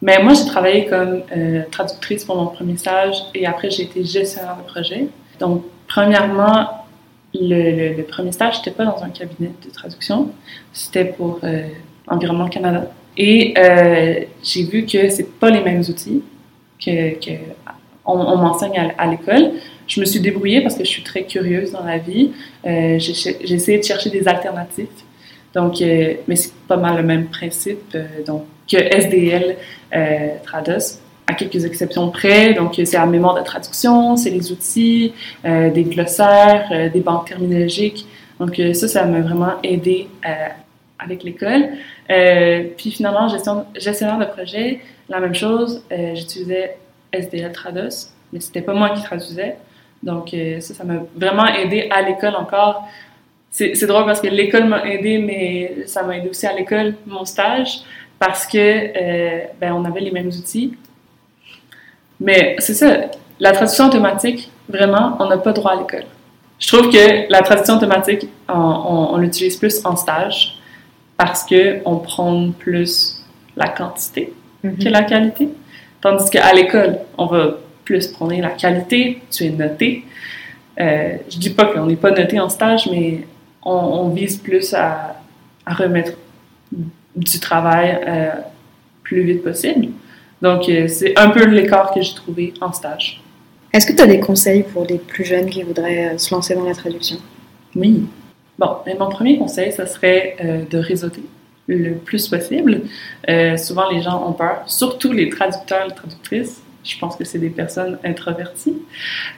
Mais 0.00 0.22
moi, 0.22 0.32
j'ai 0.34 0.46
travaillé 0.46 0.86
comme 0.86 1.22
euh, 1.36 1.62
traductrice 1.70 2.24
pour 2.24 2.36
mon 2.36 2.46
premier 2.46 2.76
stage 2.76 3.16
et 3.34 3.46
après, 3.46 3.70
j'ai 3.70 3.82
été 3.82 4.04
gestionnaire 4.04 4.56
de 4.56 4.70
projet. 4.70 5.08
Donc, 5.40 5.64
premièrement, 5.88 6.86
le, 7.34 7.96
le, 7.96 8.02
premier 8.04 8.32
stage, 8.32 8.58
n'était 8.58 8.70
pas 8.70 8.84
dans 8.84 9.02
un 9.02 9.10
cabinet 9.10 9.50
de 9.64 9.70
traduction, 9.70 10.30
c'était 10.72 11.04
pour 11.04 11.40
euh, 11.44 11.68
Environnement 12.10 12.48
Canada. 12.48 12.90
Et 13.18 13.52
euh, 13.58 14.20
j'ai 14.42 14.62
vu 14.62 14.86
que 14.86 15.08
c'est 15.10 15.28
pas 15.38 15.50
les 15.50 15.60
mêmes 15.60 15.80
outils 15.80 16.22
que, 16.82 17.14
que 17.14 17.32
on, 18.04 18.36
m'enseigne 18.36 18.92
à, 18.96 19.06
l'école. 19.06 19.50
Je 19.86 20.00
me 20.00 20.06
suis 20.06 20.20
débrouillée 20.20 20.62
parce 20.62 20.76
que 20.76 20.84
je 20.84 20.88
suis 20.88 21.02
très 21.02 21.24
curieuse 21.24 21.72
dans 21.72 21.84
la 21.84 21.98
vie. 21.98 22.30
Euh, 22.64 22.98
j'ai 22.98 23.54
essayé 23.54 23.78
de 23.78 23.84
chercher 23.84 24.08
des 24.08 24.26
alternatives. 24.26 24.86
Donc, 25.52 25.82
euh, 25.82 26.14
mais 26.26 26.36
c'est 26.36 26.54
pas 26.68 26.76
mal 26.76 26.96
le 26.96 27.02
même 27.02 27.26
principe 27.26 27.96
donc, 28.24 28.44
que 28.70 28.76
SDL 28.76 29.56
Trados 30.44 31.00
à 31.26 31.34
quelques 31.34 31.64
exceptions 31.66 32.10
près. 32.10 32.54
Donc, 32.54 32.74
c'est 32.76 32.92
la 32.92 33.04
mémoire 33.04 33.34
de 33.34 33.42
traduction, 33.42 34.16
c'est 34.16 34.30
les 34.30 34.52
outils, 34.52 35.12
des 35.44 35.84
glossaires, 35.84 36.90
des 36.90 37.00
banques 37.00 37.28
terminologiques. 37.28 38.06
Donc, 38.40 38.58
ça, 38.72 38.88
ça 38.88 39.04
m'a 39.04 39.20
vraiment 39.20 39.54
aidé 39.62 40.08
avec 40.98 41.22
l'école. 41.22 41.70
puis 42.76 42.90
finalement, 42.90 43.28
gestion, 43.28 43.66
gestionnaire 43.76 44.18
de 44.18 44.24
projet, 44.24 44.80
la 45.08 45.20
même 45.20 45.34
chose. 45.34 45.82
J'utilisais 46.14 46.76
SDL 47.12 47.52
Trados, 47.52 48.10
mais 48.32 48.40
c'était 48.40 48.62
pas 48.62 48.74
moi 48.74 48.90
qui 48.90 49.02
traduisais. 49.02 49.56
Donc, 50.02 50.34
ça, 50.60 50.74
ça 50.74 50.84
m'a 50.84 51.00
vraiment 51.14 51.46
aidé 51.46 51.88
à 51.90 52.02
l'école 52.02 52.34
encore. 52.36 52.86
C'est 53.50 53.86
drôle 53.86 54.04
parce 54.04 54.20
que 54.20 54.28
l'école 54.28 54.64
m'a 54.64 54.84
aidé, 54.84 55.18
mais 55.18 55.86
ça 55.86 56.02
m'a 56.02 56.18
aidé 56.18 56.28
aussi 56.28 56.46
à 56.46 56.52
l'école, 56.52 56.94
mon 57.06 57.24
stage, 57.24 57.80
parce 58.18 58.46
que 58.46 59.58
ben, 59.58 59.72
on 59.72 59.84
avait 59.84 60.00
les 60.00 60.10
mêmes 60.10 60.28
outils. 60.28 60.74
Mais 62.20 62.56
c'est 62.58 62.74
ça, 62.74 63.10
la 63.40 63.52
traduction 63.52 63.86
automatique, 63.86 64.50
vraiment, 64.68 65.16
on 65.20 65.26
n'a 65.28 65.38
pas 65.38 65.52
droit 65.52 65.72
à 65.72 65.76
l'école. 65.76 66.04
Je 66.58 66.66
trouve 66.66 66.90
que 66.90 67.30
la 67.30 67.42
traduction 67.42 67.76
automatique, 67.76 68.28
on, 68.48 69.16
l'utilise 69.18 69.56
plus 69.56 69.84
en 69.84 69.94
stage 69.96 70.57
parce 71.18 71.44
qu'on 71.44 71.96
prend 71.98 72.50
plus 72.52 73.22
la 73.56 73.68
quantité 73.68 74.32
mm-hmm. 74.64 74.82
que 74.82 74.88
la 74.88 75.02
qualité. 75.02 75.50
Tandis 76.00 76.30
qu'à 76.30 76.52
l'école, 76.54 77.00
on 77.18 77.26
va 77.26 77.58
plus 77.84 78.06
prendre 78.06 78.34
la 78.40 78.50
qualité, 78.50 79.20
tu 79.30 79.44
es 79.44 79.50
noté. 79.50 80.04
Euh, 80.80 81.16
je 81.28 81.38
dis 81.38 81.50
pas 81.50 81.66
qu'on 81.66 81.86
n'est 81.86 81.96
pas 81.96 82.12
noté 82.12 82.40
en 82.40 82.48
stage, 82.48 82.88
mais 82.90 83.26
on, 83.62 84.08
vise 84.08 84.36
plus 84.36 84.72
à, 84.72 85.16
remettre 85.66 86.12
du 87.14 87.40
travail 87.40 87.98
euh, 88.06 88.30
plus 89.02 89.22
vite 89.22 89.42
possible. 89.42 89.88
Donc, 90.40 90.68
euh, 90.68 90.86
c'est 90.88 91.18
un 91.18 91.30
peu 91.30 91.44
l'écart 91.46 91.92
que 91.92 92.00
j'ai 92.00 92.14
trouvé 92.14 92.54
en 92.60 92.72
stage. 92.72 93.20
Est-ce 93.72 93.86
que 93.86 93.92
tu 93.92 94.02
as 94.02 94.06
des 94.06 94.20
conseils 94.20 94.62
pour 94.62 94.86
les 94.86 94.98
plus 94.98 95.24
jeunes 95.24 95.50
qui 95.50 95.62
voudraient 95.62 96.14
euh, 96.14 96.18
se 96.18 96.34
lancer 96.34 96.54
dans 96.54 96.64
la 96.64 96.74
traduction? 96.74 97.16
Oui. 97.74 98.04
Bon, 98.58 98.76
mon 98.98 99.08
premier 99.08 99.38
conseil, 99.38 99.72
ce 99.72 99.86
serait 99.86 100.36
euh, 100.42 100.62
de 100.68 100.78
réseauter 100.78 101.22
le 101.68 101.94
plus 101.94 102.28
possible. 102.28 102.82
souvent, 103.58 103.90
les 103.90 104.00
gens 104.00 104.26
ont 104.26 104.32
peur, 104.32 104.62
surtout 104.66 105.12
les 105.12 105.28
traducteurs 105.28 105.86
et 105.90 105.94
traductrices. 105.94 106.62
Je 106.82 106.98
pense 106.98 107.14
que 107.14 107.24
c'est 107.24 107.38
des 107.38 107.50
personnes 107.50 107.98
introverties. 108.02 108.78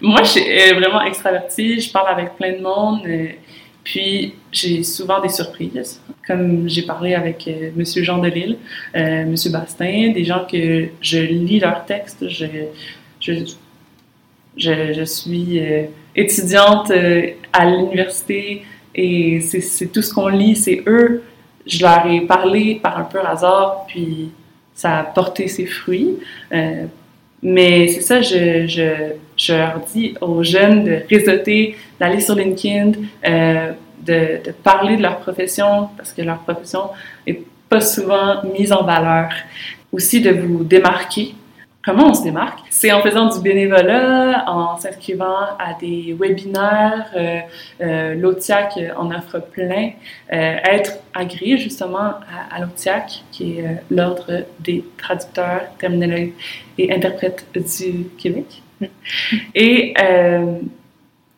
Moi, 0.00 0.22
je 0.22 0.28
suis 0.28 0.72
vraiment 0.72 1.00
extravertie. 1.02 1.80
Je 1.80 1.90
parle 1.90 2.09
avec 2.09 2.37
plein 2.37 2.52
de 2.52 2.62
monde. 2.62 3.00
Puis, 3.85 4.35
j'ai 4.52 4.83
souvent 4.83 5.20
des 5.20 5.28
surprises, 5.28 6.00
comme 6.26 6.68
j'ai 6.68 6.83
parlé 6.83 7.14
avec 7.14 7.48
euh, 7.48 7.70
M. 7.76 7.85
Jean 7.85 8.18
Delille, 8.18 8.59
euh, 8.94 9.22
M. 9.22 9.35
Bastin, 9.50 10.12
des 10.12 10.24
gens 10.24 10.46
que 10.50 10.88
je 11.00 11.18
lis 11.18 11.61
leurs 11.61 11.87
textes, 11.87 12.28
je, 12.28 12.46
je, 13.20 13.33
je, 14.56 15.04
suis 15.04 15.61
euh, 15.61 15.85
étudiante 16.14 16.90
euh, 16.90 17.30
à 17.52 17.64
l'université 17.64 18.64
et 19.02 19.40
c'est 19.40 19.86
tout 19.86 20.02
ce 20.02 20.12
qu'on 20.12 20.28
lit, 20.28 20.56
c'est 20.56 20.82
eux. 20.86 21.22
Je 21.66 21.82
leur 21.82 22.06
ai 22.06 22.20
parlé 22.22 22.80
par 22.82 22.98
un 22.98 23.04
peu 23.04 23.18
hasard, 23.20 23.84
puis 23.88 24.30
ça 24.74 24.98
a 24.98 25.04
porté 25.04 25.48
ses 25.48 25.64
fruits. 25.66 26.18
mais 27.42 27.88
c'est 27.88 28.02
ça, 28.02 28.20
je, 28.20 28.66
je, 28.66 29.12
je, 29.36 29.54
leur 29.54 29.80
dis 29.92 30.14
aux 30.20 30.42
jeunes 30.42 30.84
de 30.84 30.98
réseauter, 31.08 31.76
d'aller 31.98 32.20
sur 32.20 32.34
LinkedIn, 32.34 32.92
de, 33.24 33.72
de, 34.06 34.52
parler 34.62 34.96
de 34.98 35.02
leur 35.02 35.18
profession, 35.20 35.88
parce 35.96 36.12
que 36.12 36.20
leur 36.20 36.40
profession 36.40 36.90
est 37.26 37.40
pas 37.70 37.80
souvent 37.80 38.42
mise 38.58 38.72
en 38.72 38.84
valeur. 38.84 39.30
Aussi 39.92 40.20
de 40.20 40.30
vous 40.30 40.62
démarquer. 40.62 41.34
Comment 41.82 42.08
on 42.10 42.14
se 42.14 42.22
démarque? 42.22 42.58
C'est 42.68 42.92
en 42.92 43.00
faisant 43.00 43.34
du 43.34 43.40
bénévolat, 43.40 44.44
en 44.46 44.76
s'inscrivant 44.76 45.38
à 45.58 45.72
des 45.80 46.14
webinaires. 46.18 47.10
Euh, 47.16 47.40
euh, 47.80 48.14
L'OTIAC 48.14 48.78
en 48.98 49.10
offre 49.10 49.38
plein. 49.38 49.92
Euh, 50.30 50.56
être 50.62 50.98
agréé 51.14 51.56
justement 51.56 51.98
à, 51.98 52.54
à 52.54 52.60
l'OTIAC, 52.60 53.24
qui 53.32 53.58
est 53.58 53.64
euh, 53.64 53.68
l'Ordre 53.90 54.44
des 54.58 54.84
traducteurs, 54.98 55.62
terminologues 55.78 56.32
et 56.76 56.92
interprètes 56.92 57.46
du 57.54 58.08
Québec. 58.18 58.62
Et 59.54 59.94
euh, 60.02 60.56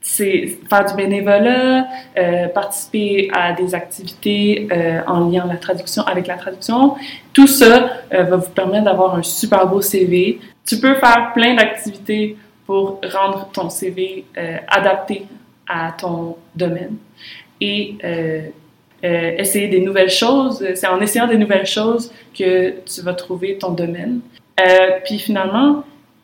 c'est 0.03 0.59
faire 0.69 0.85
du 0.85 0.95
bénévolat, 0.95 1.87
euh, 2.19 2.49
participer 2.49 3.31
à 3.33 3.53
des 3.53 3.75
activités 3.75 4.69
euh, 4.73 5.01
en 5.07 5.31
lien 5.31 5.47
la 5.47 5.57
traduction 5.57 6.03
avec 6.03 6.27
la 6.27 6.37
traduction. 6.37 6.97
Tout 7.33 7.47
ça 7.47 7.89
euh, 8.13 8.25
va 8.25 8.37
vous 8.37 8.51
permettre 8.51 8.85
d'avoir 8.85 9.15
un 9.15 9.23
super 9.23 9.67
beau 9.69 9.81
CV. 9.81 10.41
Tu 10.67 10.81
peux 10.81 10.95
faire 10.97 11.31
plein 11.35 11.55
d'activités 11.55 12.37
pour 12.67 13.01
rendre 13.13 13.49
ton 13.53 13.69
CV 13.71 14.25
adapté 14.69 15.27
à 15.69 15.93
ton 15.93 16.37
domaine 16.55 16.97
et 17.61 17.97
essayer 19.03 19.67
des 19.67 19.81
nouvelles 19.81 20.09
choses. 20.09 20.65
C'est 20.77 20.87
en 20.87 21.01
essayant 21.01 21.27
des 21.27 21.37
nouvelles 21.37 21.67
choses 21.67 22.13
que 22.33 22.75
tu 22.87 23.03
vas 23.03 23.15
trouver 23.15 23.59
ton 23.59 23.73
domaine. 23.73 24.21
puis 25.05 25.19
finalement, 25.19 25.83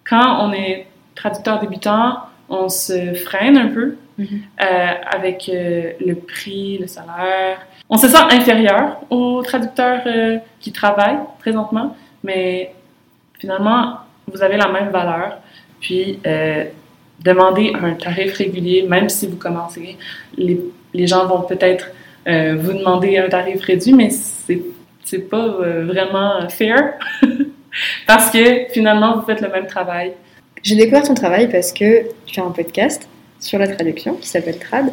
quand 0.08 0.46
on 0.46 0.52
est 0.52 0.86
traducteur 1.16 1.58
débutant, 1.58 2.18
on 2.48 2.68
se 2.68 3.14
freine 3.14 3.56
un 3.56 3.68
peu 3.68 3.96
mhm. 4.16 4.26
euh, 4.60 4.92
avec 5.10 5.50
euh, 5.52 5.92
le 6.04 6.14
prix, 6.14 6.78
le 6.78 6.86
salaire. 6.86 7.66
On 7.88 7.96
se 7.96 8.08
sent 8.08 8.18
inférieur 8.30 9.00
aux 9.10 9.42
traducteurs 9.42 10.02
euh, 10.06 10.38
qui 10.60 10.72
travaillent 10.72 11.20
présentement, 11.38 11.96
mais 12.22 12.72
finalement, 13.38 13.98
vous 14.26 14.42
avez 14.42 14.56
la 14.56 14.68
même 14.68 14.90
valeur. 14.90 15.38
Puis, 15.80 16.18
demandez 17.20 17.72
un 17.80 17.92
tarif 17.94 18.34
régulier, 18.34 18.82
même 18.82 19.08
si 19.08 19.28
vous 19.28 19.36
commencez. 19.36 19.96
Les, 20.36 20.60
les 20.92 21.06
gens 21.06 21.24
vont 21.26 21.42
peut-être 21.42 21.86
vous 22.26 22.72
demander 22.72 23.16
un 23.18 23.28
tarif 23.28 23.62
réduit, 23.62 23.92
mais 23.92 24.10
c'est, 24.10 24.60
c'est 25.04 25.30
pas 25.30 25.46
vraiment 25.46 26.48
fair 26.48 26.94
parce 28.08 28.30
que 28.30 28.66
finalement, 28.72 29.16
vous 29.16 29.22
faites 29.22 29.40
le 29.40 29.50
même 29.50 29.68
travail. 29.68 30.14
J'ai 30.62 30.74
découvert 30.74 31.02
ton 31.02 31.14
travail 31.14 31.48
parce 31.50 31.72
que 31.72 32.08
tu 32.26 32.34
fais 32.34 32.40
un 32.40 32.50
podcast 32.50 33.08
sur 33.38 33.58
la 33.58 33.68
traduction 33.68 34.14
qui 34.14 34.26
s'appelle 34.26 34.58
Trad. 34.58 34.92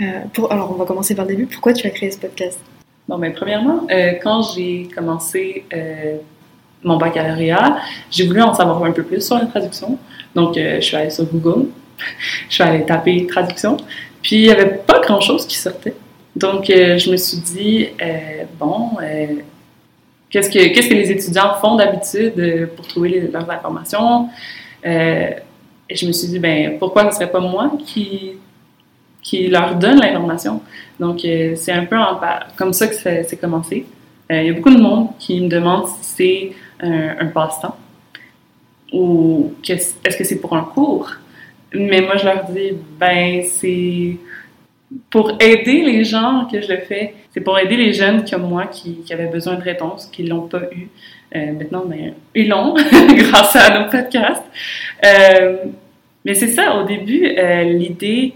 Euh, 0.00 0.04
alors, 0.50 0.72
on 0.72 0.74
va 0.74 0.84
commencer 0.84 1.14
par 1.14 1.24
le 1.24 1.34
début. 1.34 1.46
Pourquoi 1.46 1.72
tu 1.72 1.86
as 1.86 1.90
créé 1.90 2.10
ce 2.10 2.18
podcast? 2.18 2.58
Bon, 3.08 3.18
mais 3.18 3.30
premièrement, 3.30 3.86
euh, 3.90 4.12
quand 4.22 4.42
j'ai 4.42 4.88
commencé 4.94 5.64
euh, 5.72 6.16
mon 6.82 6.96
baccalauréat, 6.96 7.78
j'ai 8.10 8.26
voulu 8.26 8.42
en 8.42 8.54
savoir 8.54 8.82
un 8.84 8.92
peu 8.92 9.02
plus 9.02 9.24
sur 9.24 9.38
la 9.38 9.46
traduction. 9.46 9.98
Donc, 10.34 10.56
je 10.56 10.80
suis 10.80 10.96
allée 10.96 11.10
sur 11.10 11.24
Google, 11.24 11.68
je 12.48 12.54
suis 12.54 12.62
allée 12.62 12.84
taper 12.84 13.26
traduction, 13.26 13.76
puis 14.22 14.36
il 14.36 14.42
n'y 14.42 14.50
avait 14.50 14.76
pas 14.76 15.00
grand-chose 15.00 15.46
qui 15.46 15.56
sortait. 15.56 15.94
Donc, 16.36 16.66
je 16.66 17.10
me 17.10 17.16
suis 17.16 17.38
dit, 17.38 17.88
bon, 18.60 18.90
Qu'est-ce 20.30 20.50
que, 20.50 20.94
les 20.94 21.10
étudiants 21.10 21.54
font 21.60 21.76
d'habitude 21.76 22.34
euh, 22.38 22.66
pour 22.76 22.86
trouver 22.86 23.28
leurs 23.32 23.50
informations? 23.50 24.28
Euh, 24.84 25.30
et 25.88 25.96
je 25.96 26.06
me 26.06 26.12
suis 26.12 26.28
dit, 26.28 26.38
ben, 26.38 26.78
pourquoi 26.78 27.02
ce 27.02 27.06
ne 27.08 27.12
serait 27.12 27.30
pas 27.30 27.40
moi 27.40 27.72
qui, 27.86 28.32
qui 29.22 29.46
leur 29.48 29.74
donne 29.76 30.00
l'information? 30.00 30.60
Donc, 31.00 31.24
euh, 31.24 31.54
c'est 31.56 31.72
un 31.72 31.86
peu 31.86 31.96
comme 32.56 32.74
ça 32.74 32.88
que 32.88 32.94
c'est 32.94 33.40
commencé. 33.40 33.86
Il 34.30 34.44
y 34.44 34.50
a 34.50 34.52
beaucoup 34.52 34.74
de 34.74 34.80
monde 34.80 35.08
qui 35.18 35.40
me 35.40 35.48
demande 35.48 35.86
si 35.86 36.52
c'est 36.80 36.86
un, 36.86 37.26
passe-temps 37.26 37.76
ou 38.92 39.54
est-ce 39.66 40.16
que 40.16 40.24
c'est 40.24 40.38
pour 40.38 40.54
un 40.54 40.64
cours? 40.64 41.10
Mais 41.72 42.02
moi, 42.02 42.16
je 42.18 42.24
leur 42.26 42.44
dis, 42.50 42.72
ben, 43.00 43.42
c'est 43.42 44.16
pour 45.10 45.32
aider 45.40 45.82
les 45.82 46.04
gens 46.04 46.46
que 46.50 46.60
je 46.60 46.68
le 46.68 46.78
fais. 46.78 47.14
C'est 47.32 47.40
pour 47.40 47.58
aider 47.58 47.76
les 47.76 47.92
jeunes 47.92 48.24
comme 48.28 48.48
moi 48.48 48.66
qui, 48.66 49.00
qui 49.04 49.12
avaient 49.12 49.26
besoin 49.26 49.54
de 49.54 49.62
réponses, 49.62 50.06
qui 50.06 50.24
l'ont 50.24 50.48
pas 50.48 50.62
eu. 50.72 50.88
Euh, 51.36 51.52
maintenant, 51.52 51.84
ben, 51.84 52.14
ils 52.34 52.48
l'ont 52.48 52.74
grâce 52.94 53.54
à 53.56 53.78
nos 53.78 53.90
podcasts. 53.90 54.44
Euh, 55.04 55.56
mais 56.24 56.34
c'est 56.34 56.48
ça, 56.48 56.76
au 56.76 56.84
début, 56.84 57.26
euh, 57.26 57.64
l'idée, 57.64 58.34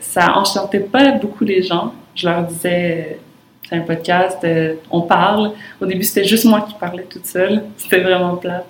ça 0.00 0.36
enchantait 0.36 0.80
pas 0.80 1.12
beaucoup 1.12 1.44
les 1.44 1.62
gens. 1.62 1.92
Je 2.14 2.28
leur 2.28 2.42
disais, 2.44 3.18
c'est 3.68 3.76
un 3.76 3.80
podcast, 3.80 4.46
on 4.90 5.02
parle. 5.02 5.52
Au 5.80 5.86
début, 5.86 6.02
c'était 6.02 6.26
juste 6.26 6.44
moi 6.44 6.62
qui 6.62 6.74
parlais 6.74 7.04
toute 7.04 7.26
seule. 7.26 7.62
C'était 7.76 8.00
vraiment 8.00 8.36
plate. 8.36 8.66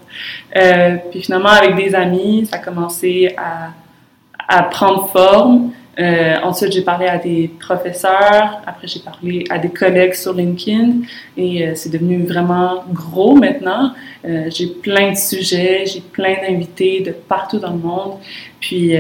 Puis 1.11 1.23
finalement, 1.23 1.51
avec 1.51 1.77
des 1.77 1.95
amis, 1.95 2.47
ça 2.47 2.57
a 2.57 2.59
commencé 2.59 3.35
à 3.37 4.63
prendre 4.65 5.09
forme. 5.09 5.71
Euh, 5.99 6.37
ensuite, 6.45 6.73
j'ai 6.73 6.83
parlé 6.83 7.07
à 7.07 7.19
des 7.19 7.51
professeurs. 7.59 8.61
Après, 8.67 8.87
j'ai 8.87 9.01
parlé 9.01 9.45
à 9.51 9.59
des 9.59 9.71
collègues 9.71 10.15
sur 10.15 10.33
LinkedIn. 10.33 11.01
Et 11.37 11.67
euh, 11.67 11.73
c'est 11.75 11.91
devenu 11.91 12.25
vraiment 12.25 12.85
gros 12.93 13.35
maintenant. 13.35 13.93
Euh, 14.25 14.49
j'ai 14.51 14.69
plein 14.69 15.11
de 15.11 15.17
sujets, 15.17 15.85
j'ai 15.87 16.01
plein 16.01 16.35
d'invités 16.35 17.01
de 17.01 17.11
partout 17.11 17.59
dans 17.59 17.73
le 17.73 17.79
monde. 17.79 18.19
Puis, 18.61 18.95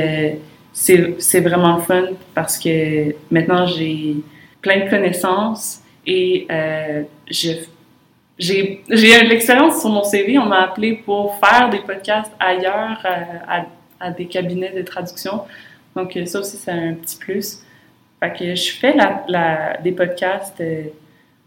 c'est 0.72 1.40
vraiment 1.40 1.78
fun 1.78 2.06
parce 2.34 2.58
que 2.58 3.14
maintenant, 3.30 3.66
j'ai 3.66 4.16
plein 4.60 4.84
de 4.84 4.90
connaissances 4.90 5.80
et 6.06 6.46
j'ai 7.28 7.68
j'ai 8.38 8.84
l'expérience 9.24 9.80
sur 9.80 9.90
mon 9.90 10.04
CV. 10.04 10.38
On 10.38 10.46
m'a 10.46 10.62
appelé 10.62 10.94
pour 11.04 11.36
faire 11.44 11.70
des 11.70 11.80
podcasts 11.80 12.32
ailleurs, 12.38 13.04
à 14.00 14.10
des 14.12 14.26
cabinets 14.26 14.72
de 14.72 14.82
traduction. 14.82 15.42
Donc, 15.98 16.16
euh, 16.16 16.26
ça 16.26 16.38
aussi, 16.38 16.56
c'est 16.56 16.70
un 16.70 16.94
petit 16.94 17.16
plus. 17.16 17.60
Fait 18.20 18.32
que 18.32 18.54
je 18.54 18.72
fais 18.72 18.94
des 19.82 19.92
podcasts 19.92 20.60
euh, 20.60 20.84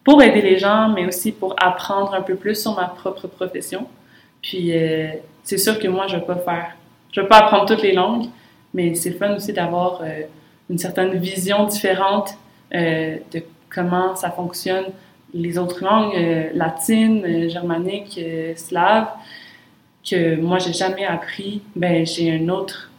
pour 0.03 0.21
aider 0.21 0.41
les 0.41 0.57
gens, 0.57 0.89
mais 0.89 1.05
aussi 1.05 1.31
pour 1.31 1.55
apprendre 1.57 2.13
un 2.13 2.21
peu 2.21 2.35
plus 2.35 2.61
sur 2.61 2.75
ma 2.75 2.87
propre 2.87 3.27
profession. 3.27 3.87
Puis, 4.41 4.75
euh, 4.75 5.07
c'est 5.43 5.57
sûr 5.57 5.79
que 5.79 5.87
moi, 5.87 6.07
je 6.07 6.15
ne 6.15 6.19
vais 6.19 6.25
pas 6.25 6.35
faire, 6.35 6.75
je 7.13 7.21
vais 7.21 7.27
pas 7.27 7.37
apprendre 7.37 7.65
toutes 7.65 7.81
les 7.81 7.93
langues, 7.93 8.25
mais 8.73 8.93
c'est 8.95 9.11
fun 9.11 9.33
aussi 9.35 9.53
d'avoir 9.53 10.01
une 10.69 10.77
certaine 10.77 11.17
vision 11.17 11.65
différente 11.65 12.35
de 12.71 13.43
comment 13.73 14.15
ça 14.15 14.31
fonctionne 14.31 14.85
les 15.33 15.57
autres 15.57 15.83
langues 15.83 16.15
latines, 16.53 17.49
germaniques, 17.49 18.19
slaves, 18.55 19.09
que 20.09 20.35
moi, 20.39 20.59
j'ai 20.59 20.73
jamais 20.73 21.05
appris. 21.05 21.61
Ben, 21.75 22.05
j'ai 22.05 22.27
une 22.27 22.49
autre 22.49 22.90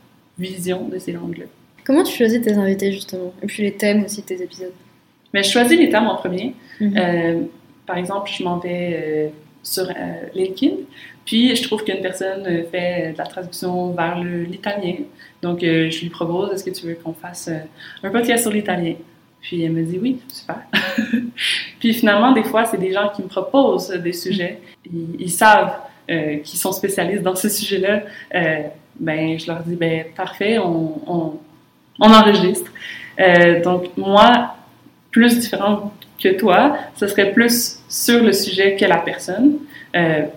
vision 0.43 0.89
de 0.89 0.99
ces 0.99 1.13
langues-là. 1.13 1.47
Comment 1.85 2.03
tu 2.05 2.17
choisis 2.17 2.41
tes 2.41 2.53
invités 2.53 2.93
justement? 2.93 3.33
Et 3.43 3.47
puis 3.47 3.63
les 3.63 3.73
thèmes 3.73 4.05
aussi 4.05 4.21
de 4.21 4.27
tes 4.27 4.43
épisodes 4.43 4.73
Mais 5.33 5.43
je 5.43 5.51
choisis 5.51 5.79
les 5.79 5.89
thèmes 5.89 6.07
en 6.07 6.17
premier. 6.17 6.55
Mhm. 6.81 6.97
Euh, 6.97 7.41
par 7.87 7.97
exemple, 7.97 8.31
je 8.33 8.45
m'en 8.45 8.59
vais 8.59 8.93
euh, 8.95 9.29
sur 9.63 9.89
euh, 9.89 9.93
LinkedIn, 10.35 10.77
puis 11.25 11.55
je 11.57 11.63
trouve 11.63 11.85
qu'une 11.85 12.01
personne 12.01 12.45
fait 12.71 13.13
de 13.13 13.19
la 13.19 13.25
traduction 13.25 13.93
vers 13.93 14.19
l'italien. 14.23 14.97
Donc, 15.41 15.61
je 15.63 16.01
lui 16.01 16.09
propose, 16.09 16.53
est-ce 16.53 16.65
que 16.65 16.71
tu 16.71 16.87
veux 16.87 16.95
qu'on 16.95 17.13
fasse 17.13 17.51
un 18.03 18.11
podcast 18.11 18.43
sur 18.43 18.53
l'italien? 18.53 18.95
Puis 19.41 19.63
elle 19.65 19.73
me 19.73 19.83
dit 19.83 19.99
oui, 20.01 20.21
super. 20.29 20.61
puis 21.81 21.93
finalement, 21.95 22.31
des 22.31 22.45
fois, 22.45 22.65
c'est 22.65 22.79
des 22.79 22.93
gens 22.93 23.09
qui 23.15 23.23
me 23.23 23.27
proposent 23.29 23.89
des 23.89 24.13
sujets. 24.13 24.61
Ils, 24.87 25.17
ils 25.19 25.31
savent 25.31 25.75
euh, 26.13 26.37
qu'ils 26.39 26.59
sont 26.59 26.73
spécialistes 26.73 27.23
dans 27.23 27.35
ce 27.37 27.49
sujet-là. 27.49 28.03
Euh, 28.35 28.59
ben, 29.01 29.39
je 29.39 29.47
leur 29.47 29.61
dis, 29.63 29.77
ben, 29.77 30.05
parfait, 30.15 30.59
on, 30.59 31.01
on, 31.07 31.33
enregistre. 31.99 32.71
Euh, 33.19 33.63
donc, 33.63 33.97
moi, 33.97 34.55
plus 35.11 35.39
différent 35.39 35.93
que 36.23 36.37
toi, 36.37 36.77
ce 36.97 37.07
serait 37.07 37.33
plus 37.33 37.79
sur 37.89 38.23
le 38.23 38.33
sujet 38.33 38.77
que 38.77 38.85
la 38.85 38.99
personne. 38.99 39.59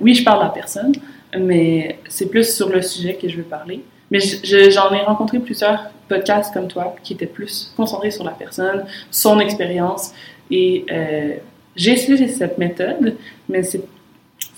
Oui, 0.02 0.14
je 0.14 0.24
parle 0.24 0.42
à 0.42 0.46
la 0.46 0.50
personne, 0.52 0.94
mais 1.38 1.98
c'est 2.08 2.30
plus 2.30 2.56
sur 2.56 2.70
le 2.70 2.82
sujet 2.82 3.18
que 3.20 3.28
je 3.28 3.38
veux 3.38 3.44
parler. 3.44 3.82
Mais 4.12 4.20
je- 4.20 4.38
je- 4.44 4.70
j'en 4.70 4.92
ai 4.94 5.02
rencontré 5.02 5.40
plusieurs 5.40 5.90
podcasts 6.08 6.54
comme 6.54 6.68
toi 6.68 6.96
qui 7.04 7.14
étaient 7.14 7.26
plus 7.26 7.74
concentrés 7.76 8.12
sur 8.12 8.24
la 8.24 8.32
personne, 8.32 8.86
son 9.10 9.40
expérience. 9.40 10.14
Et 10.52 10.86
j'ai 11.76 11.92
essayé 11.92 12.28
cette 12.28 12.58
méthode, 12.58 13.16
mais 13.50 13.64
c'est 13.64 13.82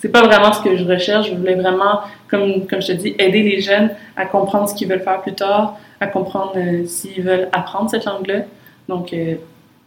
c'est 0.00 0.10
pas 0.10 0.22
vraiment 0.22 0.52
ce 0.52 0.62
que 0.62 0.76
je 0.76 0.84
recherche. 0.84 1.28
Je 1.30 1.34
voulais 1.34 1.54
vraiment, 1.54 2.00
comme, 2.28 2.66
comme 2.66 2.80
je 2.80 2.88
te 2.88 2.92
dis, 2.92 3.14
aider 3.18 3.42
les 3.42 3.60
jeunes 3.60 3.90
à 4.16 4.26
comprendre 4.26 4.68
ce 4.68 4.74
qu'ils 4.74 4.88
veulent 4.88 5.02
faire 5.02 5.20
plus 5.22 5.34
tard, 5.34 5.78
à 6.00 6.06
comprendre 6.06 6.52
euh, 6.56 6.86
s'ils 6.86 7.22
veulent 7.22 7.48
apprendre 7.52 7.90
cette 7.90 8.04
langue-là. 8.04 8.42
Donc, 8.88 9.12
euh, 9.12 9.34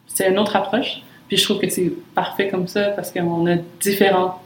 c'est 0.07 0.29
une 0.29 0.37
autre 0.37 0.55
approche. 0.55 1.01
Puis 1.27 1.37
je 1.37 1.45
trouve 1.45 1.59
que 1.59 1.69
c'est 1.69 1.93
parfait 2.13 2.49
comme 2.49 2.67
ça 2.67 2.89
parce 2.89 3.11
qu'on 3.11 3.47
a 3.47 3.55
différents. 3.79 4.41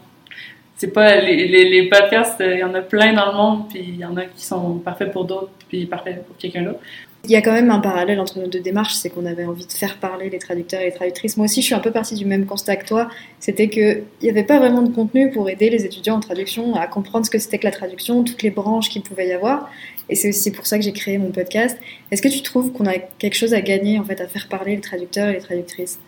C'est 0.78 0.94
pas 0.94 1.16
les, 1.20 1.90
podcasts, 1.90 2.40
euh, 2.42 2.54
il 2.54 2.60
y 2.60 2.64
en 2.64 2.74
a 2.76 2.82
plein 2.82 3.14
dans 3.14 3.32
le 3.32 3.38
monde, 3.38 3.70
puis 3.70 3.80
il 3.80 3.96
y 3.96 4.06
en 4.06 4.16
a 4.18 4.26
qui 4.26 4.46
sont 4.46 4.78
parfaits 4.78 5.12
pour 5.12 5.26
d'autres, 5.26 5.50
puis 5.68 5.86
parfaits 5.86 6.24
pour 6.28 6.38
quelqu'un 6.38 6.64
d'autre. 6.64 6.80
Il 7.28 7.32
y 7.32 7.36
a 7.36 7.42
quand 7.42 7.54
même 7.54 7.72
un 7.72 7.80
parallèle 7.80 8.20
entre 8.20 8.40
nos 8.40 8.48
deux 8.48 8.60
démarches, 8.60 8.94
c'est 8.94 9.10
qu'on 9.10 9.26
avait 9.26 9.46
envie 9.46 9.66
de 9.66 9.72
faire 9.72 9.98
parler 9.98 10.30
les 10.30 10.38
traducteurs 10.38 10.82
et 10.82 10.86
les 10.86 10.92
traductrices. 10.92 11.38
Moi 11.38 11.46
aussi, 11.46 11.62
je 11.62 11.66
suis 11.66 11.76
un 11.76 11.80
peu 11.80 11.92
partie 11.92 12.14
du 12.14 12.26
même 12.26 12.46
constat 12.46 12.76
que 12.76 12.86
toi. 12.86 13.10
C'était 13.40 13.68
qu'il 13.68 14.04
n'y 14.22 14.30
avait 14.30 14.44
pas 14.44 14.60
vraiment 14.60 14.84
de 14.84 14.94
contenu 14.94 15.32
pour 15.32 15.50
aider 15.50 15.70
les 15.70 15.86
étudiants 15.86 16.16
en 16.16 16.20
traduction 16.20 16.76
à 16.76 16.86
comprendre 16.86 17.26
ce 17.26 17.32
que 17.32 17.40
c'était 17.40 17.58
que 17.58 17.66
la 17.66 17.72
traduction, 17.72 18.24
toutes 18.24 18.44
les 18.44 18.52
branches 18.52 18.90
qu'il 18.90 19.02
pouvait 19.02 19.28
y 19.28 19.34
avoir. 19.34 19.72
Et 20.10 20.16
c'est 20.16 20.30
aussi 20.30 20.52
pour 20.52 20.68
ça 20.68 20.78
que 20.78 20.84
j'ai 20.84 20.94
créé 20.94 21.18
mon 21.18 21.32
podcast. 21.32 21.78
Est-ce 22.12 22.22
que 22.22 22.28
tu 22.28 22.42
trouves 22.44 22.72
qu'on 22.72 22.86
a 22.86 22.98
quelque 23.18 23.36
chose 23.36 23.54
à 23.56 23.62
gagner 23.62 23.98
en 23.98 24.04
fait 24.04 24.22
à 24.22 24.28
faire 24.28 24.48
parler 24.48 24.76
les 24.76 24.82
traducteurs 24.82 25.30
et 25.30 25.34
les 25.34 25.40
traductrices? 25.40 26.00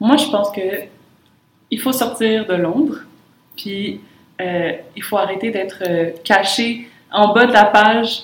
Moi, 0.00 0.16
je 0.16 0.26
pense 0.26 0.50
que 0.50 0.60
il 1.70 1.80
faut 1.80 1.92
sortir 1.92 2.46
de 2.46 2.54
l'ombre, 2.54 2.96
puis 3.56 4.00
euh, 4.40 4.72
il 4.96 5.02
faut 5.02 5.16
arrêter 5.16 5.50
d'être 5.50 5.82
euh, 5.88 6.10
caché 6.24 6.88
en 7.14 7.32
bas 7.32 7.46
de 7.46 7.52
la 7.52 7.64
page. 7.64 8.22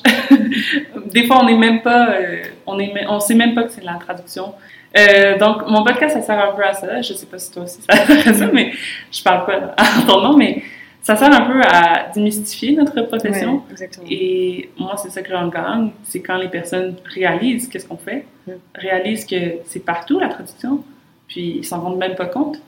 Des 1.07 1.27
fois, 1.27 1.41
on 1.43 1.47
n'est 1.47 1.57
même 1.57 1.81
pas, 1.83 2.11
euh, 2.11 2.43
on 2.67 2.79
est, 2.79 2.93
on 3.09 3.21
sait 3.21 3.35
même 3.35 3.55
pas 3.55 3.63
que 3.63 3.71
c'est 3.71 3.81
de 3.81 3.87
la 3.87 3.95
traduction. 3.95 4.53
Euh, 4.99 5.39
donc, 5.39 5.67
mon 5.69 5.85
podcast, 5.85 6.15
ça 6.15 6.23
sert 6.23 6.39
un 6.39 6.53
peu 6.55 6.65
à 6.65 6.75
ça. 6.75 7.01
Je 7.01 7.15
sais 7.15 7.27
pas 7.27 7.39
si 7.39 7.53
toi 7.53 7.63
aussi 7.63 7.81
ça 7.89 7.97
sert 7.97 8.29
à 8.29 8.35
ça, 8.35 8.47
mais 8.53 8.73
je 9.11 9.23
parle 9.23 9.47
pas 9.47 9.75
en 9.79 10.07
ton 10.07 10.21
nom, 10.21 10.37
mais 10.37 10.63
ça 11.03 11.17
sert 11.17 11.33
un 11.33 11.43
peu 11.43 11.63
à 11.63 12.11
démystifier 12.13 12.77
notre 12.77 13.01
profession. 13.03 13.55
Ouais, 13.55 13.61
exactement. 13.71 14.07
Et 14.11 14.71
moi, 14.77 14.97
c'est 14.97 15.11
ça 15.11 15.23
que 15.23 15.31
j'en 15.31 15.49
gagne, 15.49 15.91
c'est 16.05 16.21
quand 16.21 16.37
les 16.37 16.49
personnes 16.49 16.97
réalisent 17.15 17.69
qu'est-ce 17.69 17.87
qu'on 17.87 17.97
fait, 17.97 18.27
Mm. 18.47 18.53
réalisent 18.75 19.27
que 19.27 19.59
c'est 19.67 19.85
partout 19.85 20.19
la 20.19 20.29
traduction, 20.29 20.83
puis 21.29 21.59
ils 21.59 21.65
s'en 21.65 21.81
rendent 21.81 21.99
même 21.99 22.15
pas 22.15 22.27
compte. 22.27 22.59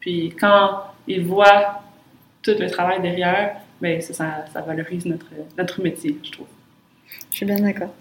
Puis 0.00 0.34
quand 0.38 0.82
ils 1.06 1.24
voient 1.24 1.80
tout 2.42 2.54
le 2.58 2.68
travail 2.68 3.00
derrière, 3.00 3.56
ben 3.82 4.00
ça, 4.00 4.14
ça, 4.14 4.44
ça 4.52 4.60
valorise 4.62 5.04
notre, 5.06 5.26
notre 5.58 5.82
métier, 5.82 6.16
je 6.22 6.30
trouve. 6.30 6.46
Je 7.30 7.36
suis 7.38 7.46
bien 7.46 7.58
d'accord. 7.60 7.92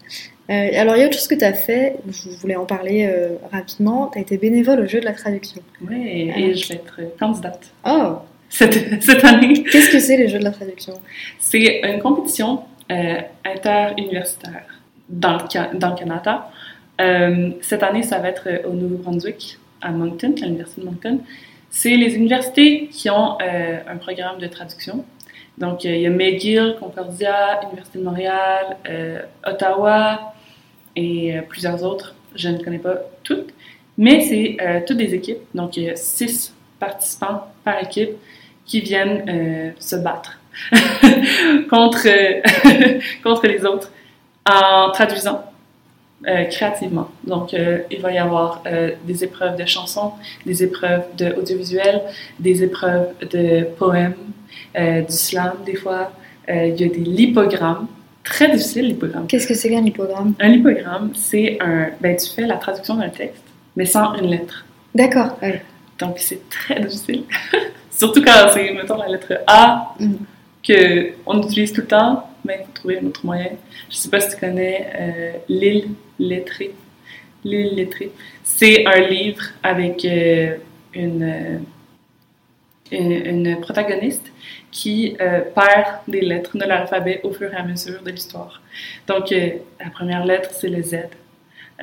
Euh, 0.49 0.69
alors, 0.75 0.95
il 0.95 0.99
y 0.99 1.03
a 1.03 1.07
autre 1.07 1.15
chose 1.17 1.27
que 1.27 1.35
tu 1.35 1.43
as 1.45 1.53
fait, 1.53 1.97
je 2.09 2.29
voulais 2.41 2.55
en 2.55 2.65
parler 2.65 3.05
euh, 3.09 3.35
rapidement. 3.51 4.07
Tu 4.13 4.19
as 4.19 4.21
été 4.21 4.37
bénévole 4.37 4.79
au 4.81 4.87
jeu 4.87 4.99
de 4.99 5.05
la 5.05 5.13
traduction. 5.13 5.61
Oui, 5.87 6.01
et, 6.07 6.31
Ah. 6.33 6.39
et 6.39 6.53
je 6.53 6.67
vais 6.69 6.75
être 6.75 6.99
candidate 7.19 7.73
Oh 7.85 8.19
cette, 8.49 9.01
cette 9.03 9.23
année. 9.25 9.63
Qu'est-ce 9.63 9.89
que 9.91 9.99
c'est 9.99 10.17
les 10.17 10.27
jeux 10.27 10.39
de 10.39 10.43
la 10.43 10.51
traduction? 10.51 10.93
C'est 11.39 11.81
une 11.83 11.99
compétition 11.99 12.63
euh, 12.91 13.21
interuniversitaire 13.45 14.65
dans 15.09 15.37
le, 15.37 15.77
dans 15.77 15.89
le 15.89 15.95
Canada. 15.95 16.49
Euh, 16.99 17.51
cette 17.61 17.83
année, 17.83 18.03
ça 18.03 18.19
va 18.19 18.29
être 18.29 18.47
au 18.65 18.73
Nouveau-Brunswick, 18.73 19.57
à 19.81 19.91
Moncton, 19.91 20.33
à 20.41 20.45
l'Université 20.45 20.81
de 20.81 20.85
Moncton. 20.85 21.19
C'est 21.69 21.95
les 21.95 22.15
universités 22.15 22.87
qui 22.91 23.09
ont 23.09 23.37
un 23.39 23.95
programme 23.97 24.39
de 24.39 24.47
traduction. 24.47 25.05
Donc, 25.61 25.85
euh, 25.85 25.95
il 25.95 26.01
y 26.01 26.07
a 26.07 26.09
McGill, 26.09 26.75
Concordia, 26.79 27.61
Université 27.67 27.99
de 27.99 28.03
Montréal, 28.03 28.77
euh, 28.89 29.21
Ottawa 29.45 30.33
et 30.95 31.37
euh, 31.37 31.41
plusieurs 31.47 31.83
autres. 31.83 32.15
Je 32.33 32.49
ne 32.49 32.57
connais 32.63 32.79
pas 32.79 32.95
toutes, 33.23 33.53
mais 33.95 34.21
c'est 34.21 34.57
toutes 34.87 34.97
des 34.97 35.13
équipes. 35.13 35.41
Donc, 35.53 35.77
il 35.77 35.83
y 35.83 35.89
a 35.89 35.95
six 35.95 36.53
participants 36.79 37.43
par 37.63 37.79
équipe 37.83 38.11
qui 38.65 38.79
viennent 38.79 39.73
se 39.77 39.97
battre 39.97 40.39
contre, 41.69 42.07
contre 43.23 43.47
les 43.47 43.65
autres 43.65 43.91
en 44.49 44.91
traduisant 44.91 45.43
créativement. 46.23 47.09
Donc, 47.25 47.51
il 47.51 48.01
va 48.01 48.13
y 48.13 48.17
avoir 48.17 48.63
des 49.03 49.25
épreuves 49.25 49.57
de 49.57 49.65
chansons, 49.65 50.13
des 50.45 50.63
épreuves 50.63 51.03
de 51.17 51.33
audiovisuel, 51.33 52.01
des 52.39 52.63
épreuves 52.63 53.09
de 53.29 53.65
poèmes, 53.77 54.15
euh, 54.77 55.01
du 55.01 55.13
slam 55.13 55.53
des 55.65 55.75
fois. 55.75 56.11
Euh, 56.49 56.67
il 56.67 56.81
y 56.81 56.83
a 56.83 56.87
des 56.89 56.99
lipogrammes, 56.99 57.87
très 58.23 58.51
difficiles 58.51 58.87
lipogrammes. 58.87 59.27
Qu'est-ce 59.27 59.47
que 59.47 59.53
c'est 59.53 59.69
qu'un 59.69 59.81
lipogramme 59.81 60.33
Un 60.39 60.49
lipogramme, 60.49 61.11
c'est 61.15 61.57
un... 61.61 61.89
Ben, 62.01 62.15
tu 62.17 62.29
fais 62.29 62.47
la 62.47 62.57
traduction 62.57 62.95
d'un 62.95 63.09
texte, 63.09 63.43
mais 63.75 63.85
sans 63.85 64.15
une 64.15 64.29
lettre. 64.29 64.65
D'accord. 64.93 65.37
Donc, 65.99 66.15
c'est 66.17 66.49
très 66.49 66.79
difficile. 66.81 67.23
Surtout 67.91 68.23
quand 68.23 68.49
c'est, 68.53 68.73
mettons, 68.73 68.97
la 68.97 69.07
lettre 69.07 69.33
A 69.47 69.95
Mhm. 69.99 70.17
qu'on 70.65 71.41
utilise 71.43 71.73
tout 71.73 71.81
le 71.81 71.87
temps, 71.87 72.27
mais 72.45 72.59
il 72.61 72.65
faut 72.65 72.71
trouver 72.73 72.99
un 73.01 73.05
autre 73.05 73.25
moyen. 73.25 73.51
Je 73.89 73.95
sais 73.95 74.09
pas 74.09 74.19
si 74.19 74.33
tu 74.35 74.39
connais 74.39 74.87
euh, 74.99 75.31
L'île 75.49 75.89
lettrée. 76.19 76.73
L'île 77.43 77.75
lettrée. 77.75 78.11
C'est 78.43 78.85
un 78.85 78.99
livre 79.07 79.43
avec 79.63 80.03
euh, 80.05 80.55
une, 80.93 81.23
une, 81.23 81.61
une, 82.91 83.59
protagoniste 83.61 84.31
qui 84.71 85.15
euh, 85.19 85.41
perd 85.41 85.99
des 86.07 86.21
lettres 86.21 86.57
de 86.57 86.63
l'alphabet 86.63 87.21
au 87.23 87.31
fur 87.31 87.51
et 87.53 87.55
à 87.55 87.63
mesure 87.63 88.01
de 88.03 88.11
l'histoire. 88.11 88.61
Donc, 89.07 89.31
euh, 89.31 89.49
la 89.83 89.89
première 89.89 90.25
lettre, 90.25 90.51
c'est 90.53 90.69
le 90.69 90.81
Z. 90.81 90.95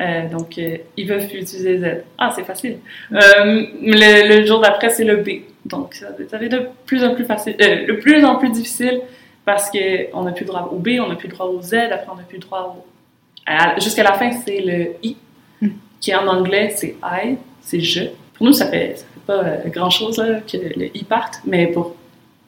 Euh, 0.01 0.29
donc, 0.29 0.57
ils 0.59 1.07
peuvent 1.07 1.27
plus 1.27 1.41
utiliser 1.41 1.79
Z. 1.79 2.05
Ah, 2.17 2.33
c'est 2.35 2.45
facile. 2.45 2.79
Le, 3.11 4.39
le, 4.39 4.47
jour 4.47 4.61
d'après, 4.61 4.91
c'est 4.91 5.05
le 5.05 5.17
B. 5.17 5.43
Donc, 5.65 5.95
ça, 5.95 6.09
ça 6.31 6.39
devient 6.39 6.51
de 6.51 6.69
plus 6.87 7.05
en 7.05 7.15
plus 7.15 7.25
facile, 7.25 7.57
de 7.57 7.93
plus 7.95 8.25
en 8.25 8.37
plus 8.37 8.51
difficile 8.51 9.01
parce 9.49 9.71
qu'on 9.71 10.25
n'a 10.25 10.33
plus 10.33 10.45
le 10.45 10.49
droit 10.49 10.69
au 10.71 10.77
B, 10.77 10.91
on 11.01 11.09
n'a 11.09 11.17
plus 11.17 11.29
le 11.29 11.35
droit 11.35 11.47
au 11.47 11.63
Z, 11.63 11.73
après 11.91 12.07
on 12.13 12.17
n'a 12.17 12.23
plus 12.23 12.37
le 12.37 12.43
droit 12.43 12.77
au... 12.77 13.81
Jusqu'à 13.81 14.03
la 14.03 14.13
fin, 14.13 14.31
c'est 14.31 14.61
le 14.61 14.91
I, 15.03 15.17
mm. 15.63 15.69
qui 16.03 16.15
en 16.15 16.27
anglais, 16.27 16.75
c'est 16.77 16.97
I, 17.03 17.37
c'est 17.63 17.81
je. 17.81 18.05
Pour 18.35 18.47
nous, 18.47 18.53
ça 18.53 18.67
fait, 18.67 18.97
ça 18.97 19.07
fait 19.07 19.18
pas 19.29 19.45
euh, 19.45 19.69
grand-chose 19.69 20.17
que 20.51 20.57
le 20.57 20.97
I 20.97 21.05
parte, 21.05 21.43
mais 21.45 21.69
pour, 21.69 21.95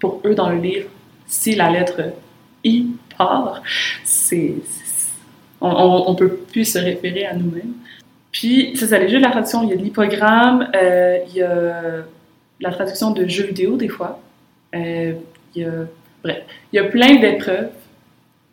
pour 0.01 0.21
eux, 0.25 0.35
dans 0.35 0.49
le 0.49 0.59
livre, 0.59 0.89
si 1.27 1.55
la 1.55 1.71
lettre 1.71 2.01
I 2.65 2.87
part, 3.17 3.63
c'est 4.03 4.55
on, 5.61 6.13
ne 6.13 6.17
peut 6.17 6.37
plus 6.51 6.65
se 6.65 6.79
référer 6.79 7.27
à 7.27 7.35
nous-mêmes. 7.35 7.75
Puis, 8.33 8.73
c'est 8.77 8.87
ça, 8.87 8.99
les 8.99 9.09
jeux 9.09 9.19
de 9.19 9.23
la 9.23 9.31
traduction, 9.31 9.63
il 9.63 9.71
y 9.71 9.73
a 9.73 9.77
l'hypogramme, 9.77 10.71
euh, 10.75 11.19
il 11.29 11.37
y 11.37 11.43
a 11.43 12.05
la 12.61 12.71
traduction 12.71 13.11
de 13.11 13.27
jeux 13.27 13.45
vidéo 13.45 13.77
des 13.77 13.89
fois. 13.89 14.21
Euh, 14.75 15.13
il 15.55 15.63
y 15.63 15.65
a, 15.65 15.73
bref, 16.23 16.43
il 16.73 16.77
y 16.77 16.79
a 16.79 16.85
plein 16.85 17.17
d'épreuves 17.17 17.71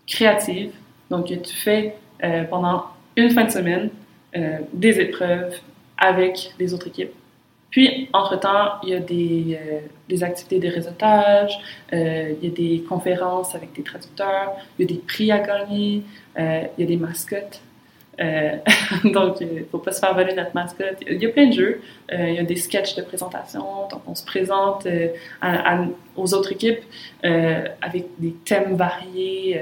créatives. 0.06 0.72
Donc, 1.10 1.28
tu 1.28 1.56
fais 1.56 1.96
euh, 2.24 2.44
pendant 2.44 2.86
une 3.16 3.30
fin 3.32 3.46
de 3.46 3.52
semaine 3.52 3.90
des 4.72 5.00
épreuves 5.00 5.56
avec 5.98 6.54
les 6.60 6.72
autres 6.72 6.88
équipes. 6.88 7.14
Puis, 7.70 8.10
entre-temps, 8.14 8.80
il 8.84 8.90
y 8.90 8.94
a 8.94 9.00
des, 9.00 9.60
euh, 10.12 10.26
activités 10.26 10.60
de 10.60 10.74
réseautage, 10.74 11.60
euh, 11.94 12.34
il 12.42 12.50
y 12.50 12.52
a 12.52 12.56
des 12.56 12.84
conférences 12.88 13.56
avec 13.56 13.74
des 13.74 13.84
traducteurs, 13.84 14.56
il 14.78 14.84
y 14.84 14.92
a 14.92 14.96
des 14.96 15.02
prix 15.02 15.32
à 15.32 15.40
gagner, 15.40 16.04
euh, 16.40 16.64
il 16.78 16.82
y 16.82 16.84
a 16.86 16.88
des 16.88 16.98
mascottes. 16.98 17.62
Donc, 19.04 19.42
il 19.42 19.54
ne 19.54 19.64
faut 19.72 19.78
pas 19.78 19.92
se 19.92 20.00
faire 20.00 20.16
voler 20.16 20.34
notre 20.34 20.56
mascotte. 20.56 20.98
Il 21.08 21.22
y 21.22 21.26
a 21.28 21.30
plein 21.30 21.50
de 21.50 21.54
jeux. 21.54 21.82
il 22.12 22.34
y 22.34 22.40
a 22.40 22.44
des 22.44 22.56
sketchs 22.56 22.96
de 22.96 23.04
présentation. 23.04 23.62
Donc, 23.92 24.02
on 24.08 24.16
se 24.16 24.26
présente 24.26 24.88
aux 26.16 26.34
autres 26.34 26.52
équipes 26.52 26.82
avec 27.22 28.06
des 28.18 28.34
thèmes 28.44 28.76
variés 28.76 29.62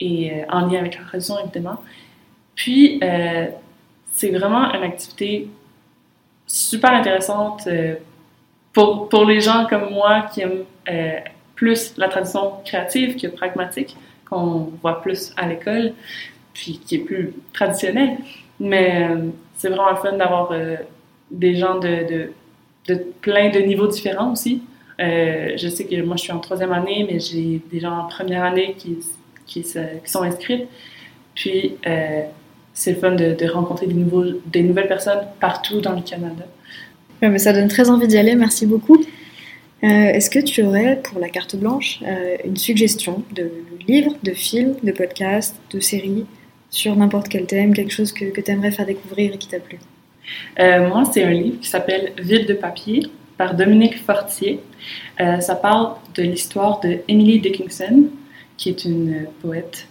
et 0.00 0.32
en 0.48 0.66
lien 0.66 0.80
avec 0.80 0.96
la 0.96 1.04
traduction, 1.04 1.36
évidemment. 1.38 1.80
Puis, 2.56 2.98
c'est 4.10 4.30
vraiment 4.30 4.74
une 4.74 4.82
activité 4.82 5.48
super 6.48 6.92
intéressante 6.92 7.66
euh, 7.66 7.94
pour, 8.72 9.08
pour 9.08 9.24
les 9.24 9.40
gens 9.40 9.66
comme 9.68 9.90
moi 9.90 10.22
qui 10.32 10.40
aiment 10.40 10.64
euh, 10.90 11.18
plus 11.54 11.94
la 11.96 12.08
tradition 12.08 12.54
créative 12.64 13.20
que 13.20 13.28
pragmatique, 13.28 13.96
qu'on 14.28 14.72
voit 14.82 15.00
plus 15.02 15.32
à 15.36 15.46
l'école, 15.46 15.92
puis 16.54 16.80
qui 16.84 16.96
est 16.96 17.00
plus 17.00 17.34
traditionnelle. 17.52 18.16
Mais 18.58 19.08
euh, 19.08 19.28
c'est 19.56 19.68
vraiment 19.68 19.94
fun 19.96 20.16
d'avoir 20.16 20.52
des 21.30 21.54
gens 21.56 21.78
de, 21.78 22.30
de, 22.86 23.04
plein 23.20 23.50
de 23.50 23.58
niveaux 23.58 23.86
différents 23.88 24.32
aussi. 24.32 24.62
je 24.98 25.68
sais 25.68 25.84
que 25.84 26.00
moi, 26.02 26.16
je 26.16 26.22
suis 26.22 26.32
en 26.32 26.38
troisième 26.38 26.72
année, 26.72 27.06
mais 27.08 27.20
j'ai 27.20 27.60
des 27.70 27.80
gens 27.80 27.98
en 27.98 28.08
première 28.08 28.44
année 28.44 28.74
qui, 28.78 28.98
qui, 29.46 29.64
sont 29.64 30.22
inscrites. 30.22 30.68
Puis, 31.34 31.76
c'est 32.78 32.92
le 32.92 32.98
fun 32.98 33.10
de, 33.16 33.34
de 33.34 33.50
rencontrer 33.50 33.88
des, 33.88 33.94
nouveaux, 33.94 34.24
des, 34.46 34.62
nouvelles 34.62 34.86
personnes 34.86 35.26
partout 35.40 35.80
dans 35.80 35.94
le 35.94 36.00
Canada. 36.00 36.44
Ouais, 37.20 37.28
mais 37.28 37.40
ça 37.40 37.52
donne 37.52 37.66
très 37.66 37.90
envie 37.90 38.06
d'y 38.06 38.16
aller, 38.16 38.36
merci 38.36 38.66
beaucoup. 38.66 38.98
Euh, 39.82 39.86
Est-ce 39.86 40.30
que 40.30 40.38
tu 40.38 40.62
aurais, 40.62 41.00
pour 41.02 41.18
la 41.18 41.28
carte 41.28 41.56
blanche, 41.56 41.98
euh, 42.06 42.36
une 42.44 42.56
suggestion 42.56 43.24
de 43.32 43.50
livre, 43.88 44.12
de 44.22 44.30
film, 44.30 44.76
de 44.80 44.92
podcast, 44.92 45.56
de 45.72 45.80
série, 45.80 46.24
sur 46.70 46.94
n'importe 46.94 47.28
quel 47.28 47.46
thème, 47.46 47.74
quelque 47.74 47.92
chose 47.92 48.12
que, 48.12 48.26
que 48.26 48.40
tu 48.40 48.52
aimerais 48.52 48.70
faire 48.70 48.86
découvrir 48.86 49.34
et 49.34 49.38
qui 49.38 49.48
t'a 49.48 49.58
plu? 49.58 49.80
Euh, 50.60 50.86
Moi, 50.86 51.02
c'est 51.12 51.24
un 51.24 51.30
livre 51.30 51.58
qui 51.60 51.68
s'appelle 51.68 52.12
Ville 52.16 52.46
de 52.46 52.54
papier 52.54 53.08
par 53.36 53.56
Dominique 53.56 53.98
Fortier. 53.98 54.60
Ça 55.18 55.56
parle 55.56 55.94
de 56.14 56.22
l'histoire 56.22 56.78
de 56.78 56.98
Emily 57.08 57.40
Dickinson, 57.40 58.04
qui 58.56 58.68
est 58.68 58.84
une 58.84 59.26
poète 59.40 59.86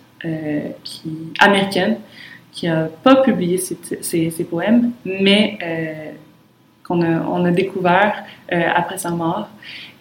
qui, 0.84 1.10
américaine 1.40 1.98
qui 2.58 2.68
n'a 2.68 2.90
pas 3.04 3.18
publié 3.18 3.60
ses, 3.60 4.44
poèmes, 4.50 4.92
mais 5.06 5.60
euh, 5.62 6.12
qu'on 6.84 7.46
a, 7.46 7.52
découvert 7.52 8.24
euh, 8.52 8.64
après 8.76 8.98
sa 8.98 9.12
mort. 9.12 9.48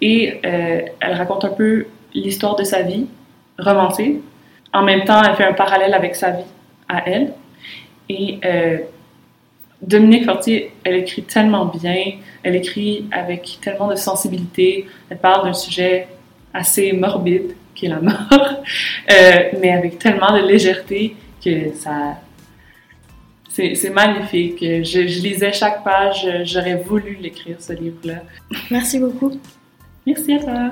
Et 0.00 0.40
euh, 0.42 0.80
elle 0.98 1.12
raconte 1.12 1.44
un 1.44 1.50
peu 1.50 1.84
l'histoire 2.14 2.56
de 2.56 2.64
sa 2.64 2.80
vie, 2.80 3.08
romancée. 3.58 4.22
En 4.72 4.82
même 4.82 5.04
temps, 5.04 5.22
elle 5.22 5.36
fait 5.36 5.44
un 5.44 5.52
parallèle 5.52 5.92
avec 5.92 6.16
sa 6.16 6.30
vie 6.30 6.50
à 6.88 7.06
elle. 7.06 7.34
Et 8.08 8.40
Dominique 9.82 10.24
Fortier, 10.24 10.72
elle 10.82 10.94
écrit 10.94 11.24
tellement 11.24 11.66
bien, 11.66 12.12
elle 12.42 12.56
écrit 12.56 13.06
avec 13.12 13.58
tellement 13.60 13.88
de 13.88 13.96
sensibilité, 13.96 14.86
elle 15.10 15.18
parle 15.18 15.44
d'un 15.44 15.52
sujet 15.52 16.08
assez 16.54 16.92
morbide, 16.92 17.54
qui 17.74 17.86
est 17.86 17.88
la 17.90 18.00
mort, 18.00 18.62
mais 19.60 19.72
avec 19.72 19.98
tellement 19.98 20.32
de 20.32 20.46
légèreté 20.46 21.16
que 21.44 21.74
ça, 21.74 22.16
c'est 23.56 23.90
magnifique. 23.90 24.58
Je, 24.60 25.06
je, 25.06 25.20
lisais 25.22 25.52
chaque 25.52 25.82
page. 25.82 26.26
J'aurais 26.44 26.76
voulu 26.76 27.16
l'écrire, 27.20 27.56
ce 27.58 27.72
livre-là. 27.72 28.22
Merci 28.70 28.98
beaucoup. 28.98 29.32
Merci 30.06 30.34
à 30.34 30.38
toi. 30.38 30.70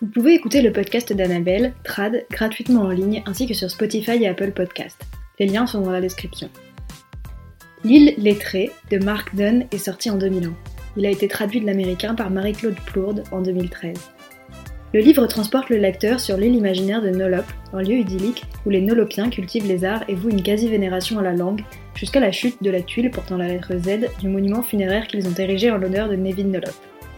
Vous 0.00 0.08
pouvez 0.08 0.34
écouter 0.34 0.62
le 0.62 0.72
podcast 0.72 1.12
d'Annabelle, 1.12 1.74
Trad, 1.84 2.24
gratuitement 2.30 2.82
en 2.82 2.88
ligne, 2.88 3.22
ainsi 3.26 3.46
que 3.46 3.52
sur 3.52 3.70
Spotify 3.70 4.22
et 4.24 4.28
Apple 4.28 4.52
Podcast. 4.52 5.09
Les 5.40 5.46
liens 5.46 5.66
sont 5.66 5.80
dans 5.80 5.90
la 5.90 6.02
description. 6.02 6.50
L'île 7.82 8.12
lettrée 8.18 8.70
de 8.90 8.98
Mark 8.98 9.34
Dunn 9.34 9.64
est 9.72 9.78
sorti 9.78 10.10
en 10.10 10.18
2001. 10.18 10.52
Il 10.98 11.06
a 11.06 11.10
été 11.10 11.28
traduit 11.28 11.62
de 11.62 11.66
l'américain 11.66 12.14
par 12.14 12.30
Marie-Claude 12.30 12.76
Plourde 12.84 13.24
en 13.32 13.40
2013. 13.40 13.96
Le 14.92 15.00
livre 15.00 15.26
transporte 15.26 15.70
le 15.70 15.78
lecteur 15.78 16.20
sur 16.20 16.36
l'île 16.36 16.56
imaginaire 16.56 17.00
de 17.00 17.08
Nolop, 17.08 17.46
un 17.72 17.80
lieu 17.80 17.94
idyllique 17.94 18.44
où 18.66 18.70
les 18.70 18.82
Nolopiens 18.82 19.30
cultivent 19.30 19.66
les 19.66 19.82
arts 19.86 20.04
et 20.08 20.14
vouent 20.14 20.28
une 20.28 20.42
quasi-vénération 20.42 21.18
à 21.18 21.22
la 21.22 21.32
langue, 21.32 21.64
jusqu'à 21.94 22.20
la 22.20 22.32
chute 22.32 22.62
de 22.62 22.70
la 22.70 22.82
tuile 22.82 23.10
portant 23.10 23.38
la 23.38 23.48
lettre 23.48 23.78
Z 23.78 24.10
du 24.20 24.28
monument 24.28 24.62
funéraire 24.62 25.06
qu'ils 25.06 25.26
ont 25.26 25.34
érigé 25.34 25.70
en 25.70 25.78
l'honneur 25.78 26.10
de 26.10 26.16
Nevin 26.16 26.48
Nolop. 26.48 26.74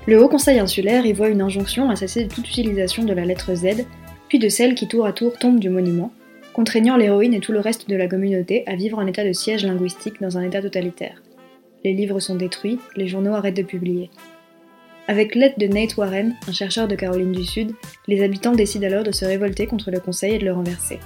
Le 0.07 0.23
Haut 0.23 0.29
Conseil 0.29 0.61
insulaire 0.61 1.07
y 1.07 1.13
voit 1.13 1.29
une 1.29 1.43
injonction 1.43 1.91
à 1.91 1.97
cesser 1.97 2.29
toute 2.29 2.49
utilisation 2.49 3.03
de 3.03 3.15
la 3.15 3.25
lettre 3.25 3.53
Z, 3.57 3.85
puis 4.29 4.39
de 4.39 4.49
celle 4.49 4.77
qui 4.77 4.87
tour 4.87 5.07
à 5.07 5.13
tour 5.13 5.37
tombe 5.41 5.59
du 5.59 5.71
monument, 5.71 6.13
contraignant 6.53 6.97
l'héroïne 6.97 7.35
et 7.35 7.41
tout 7.41 7.53
le 7.53 7.61
reste 7.61 7.89
de 7.89 7.97
la 7.97 8.09
communauté 8.09 8.65
à 8.67 8.77
vivre 8.77 8.99
en 8.99 9.07
état 9.07 9.25
de 9.25 9.33
siège 9.33 9.65
linguistique 9.65 10.21
dans 10.21 10.39
un 10.39 10.43
état 10.43 10.63
totalitaire. 10.63 11.23
Les 11.85 11.93
livres 11.93 12.21
sont 12.21 12.37
détruits, 12.37 12.79
les 12.97 13.09
journaux 13.09 13.35
arrêtent 13.35 13.57
de 13.57 13.63
publier. 13.63 14.11
Avec 15.09 15.35
l'aide 15.35 15.55
de 15.59 15.67
Nate 15.67 15.97
Warren, 15.97 16.37
un 16.47 16.53
chercheur 16.53 16.87
de 16.87 16.95
Caroline 16.95 17.33
du 17.33 17.45
Sud, 17.45 17.73
les 18.07 18.23
habitants 18.23 18.53
décident 18.53 18.87
alors 18.87 19.03
de 19.03 19.11
se 19.11 19.25
révolter 19.25 19.67
contre 19.67 19.91
le 19.91 19.99
conseil 19.99 20.35
et 20.35 20.39
de 20.39 20.45
le 20.45 20.53
renverser. 20.53 21.01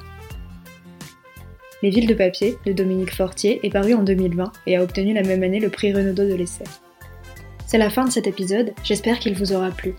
Les 1.82 1.90
villes 1.90 2.06
de 2.06 2.14
papier 2.14 2.56
de 2.66 2.72
Dominique 2.72 3.14
Fortier 3.14 3.60
est 3.62 3.70
paru 3.70 3.94
en 3.94 4.02
2020 4.02 4.52
et 4.66 4.76
a 4.76 4.82
obtenu 4.82 5.14
la 5.14 5.22
même 5.22 5.42
année 5.42 5.60
le 5.60 5.70
prix 5.70 5.94
Renaudot 5.94 6.28
de 6.28 6.34
l'essai. 6.34 6.64
C'est 7.66 7.78
la 7.78 7.90
fin 7.90 8.04
de 8.04 8.10
cet 8.10 8.26
épisode, 8.26 8.72
j'espère 8.84 9.18
qu'il 9.18 9.34
vous 9.34 9.52
aura 9.52 9.70
plu. 9.70 9.94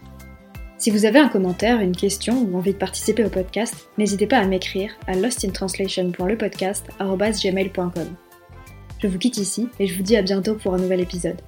Si 0.77 0.91
vous 0.91 1.05
avez 1.05 1.19
un 1.19 1.27
commentaire, 1.27 1.79
une 1.79 1.95
question 1.95 2.43
ou 2.43 2.55
envie 2.55 2.73
de 2.73 2.77
participer 2.77 3.25
au 3.25 3.29
podcast, 3.29 3.89
n'hésitez 3.97 4.27
pas 4.27 4.37
à 4.37 4.45
m'écrire 4.45 4.91
à 5.07 5.15
lostintranslation.lepodcast.gmail.com. 5.15 8.07
Je 8.99 9.07
vous 9.07 9.17
quitte 9.17 9.37
ici 9.37 9.69
et 9.79 9.87
je 9.87 9.95
vous 9.95 10.03
dis 10.03 10.15
à 10.15 10.21
bientôt 10.21 10.53
pour 10.55 10.75
un 10.75 10.77
nouvel 10.77 10.99
épisode. 10.99 11.41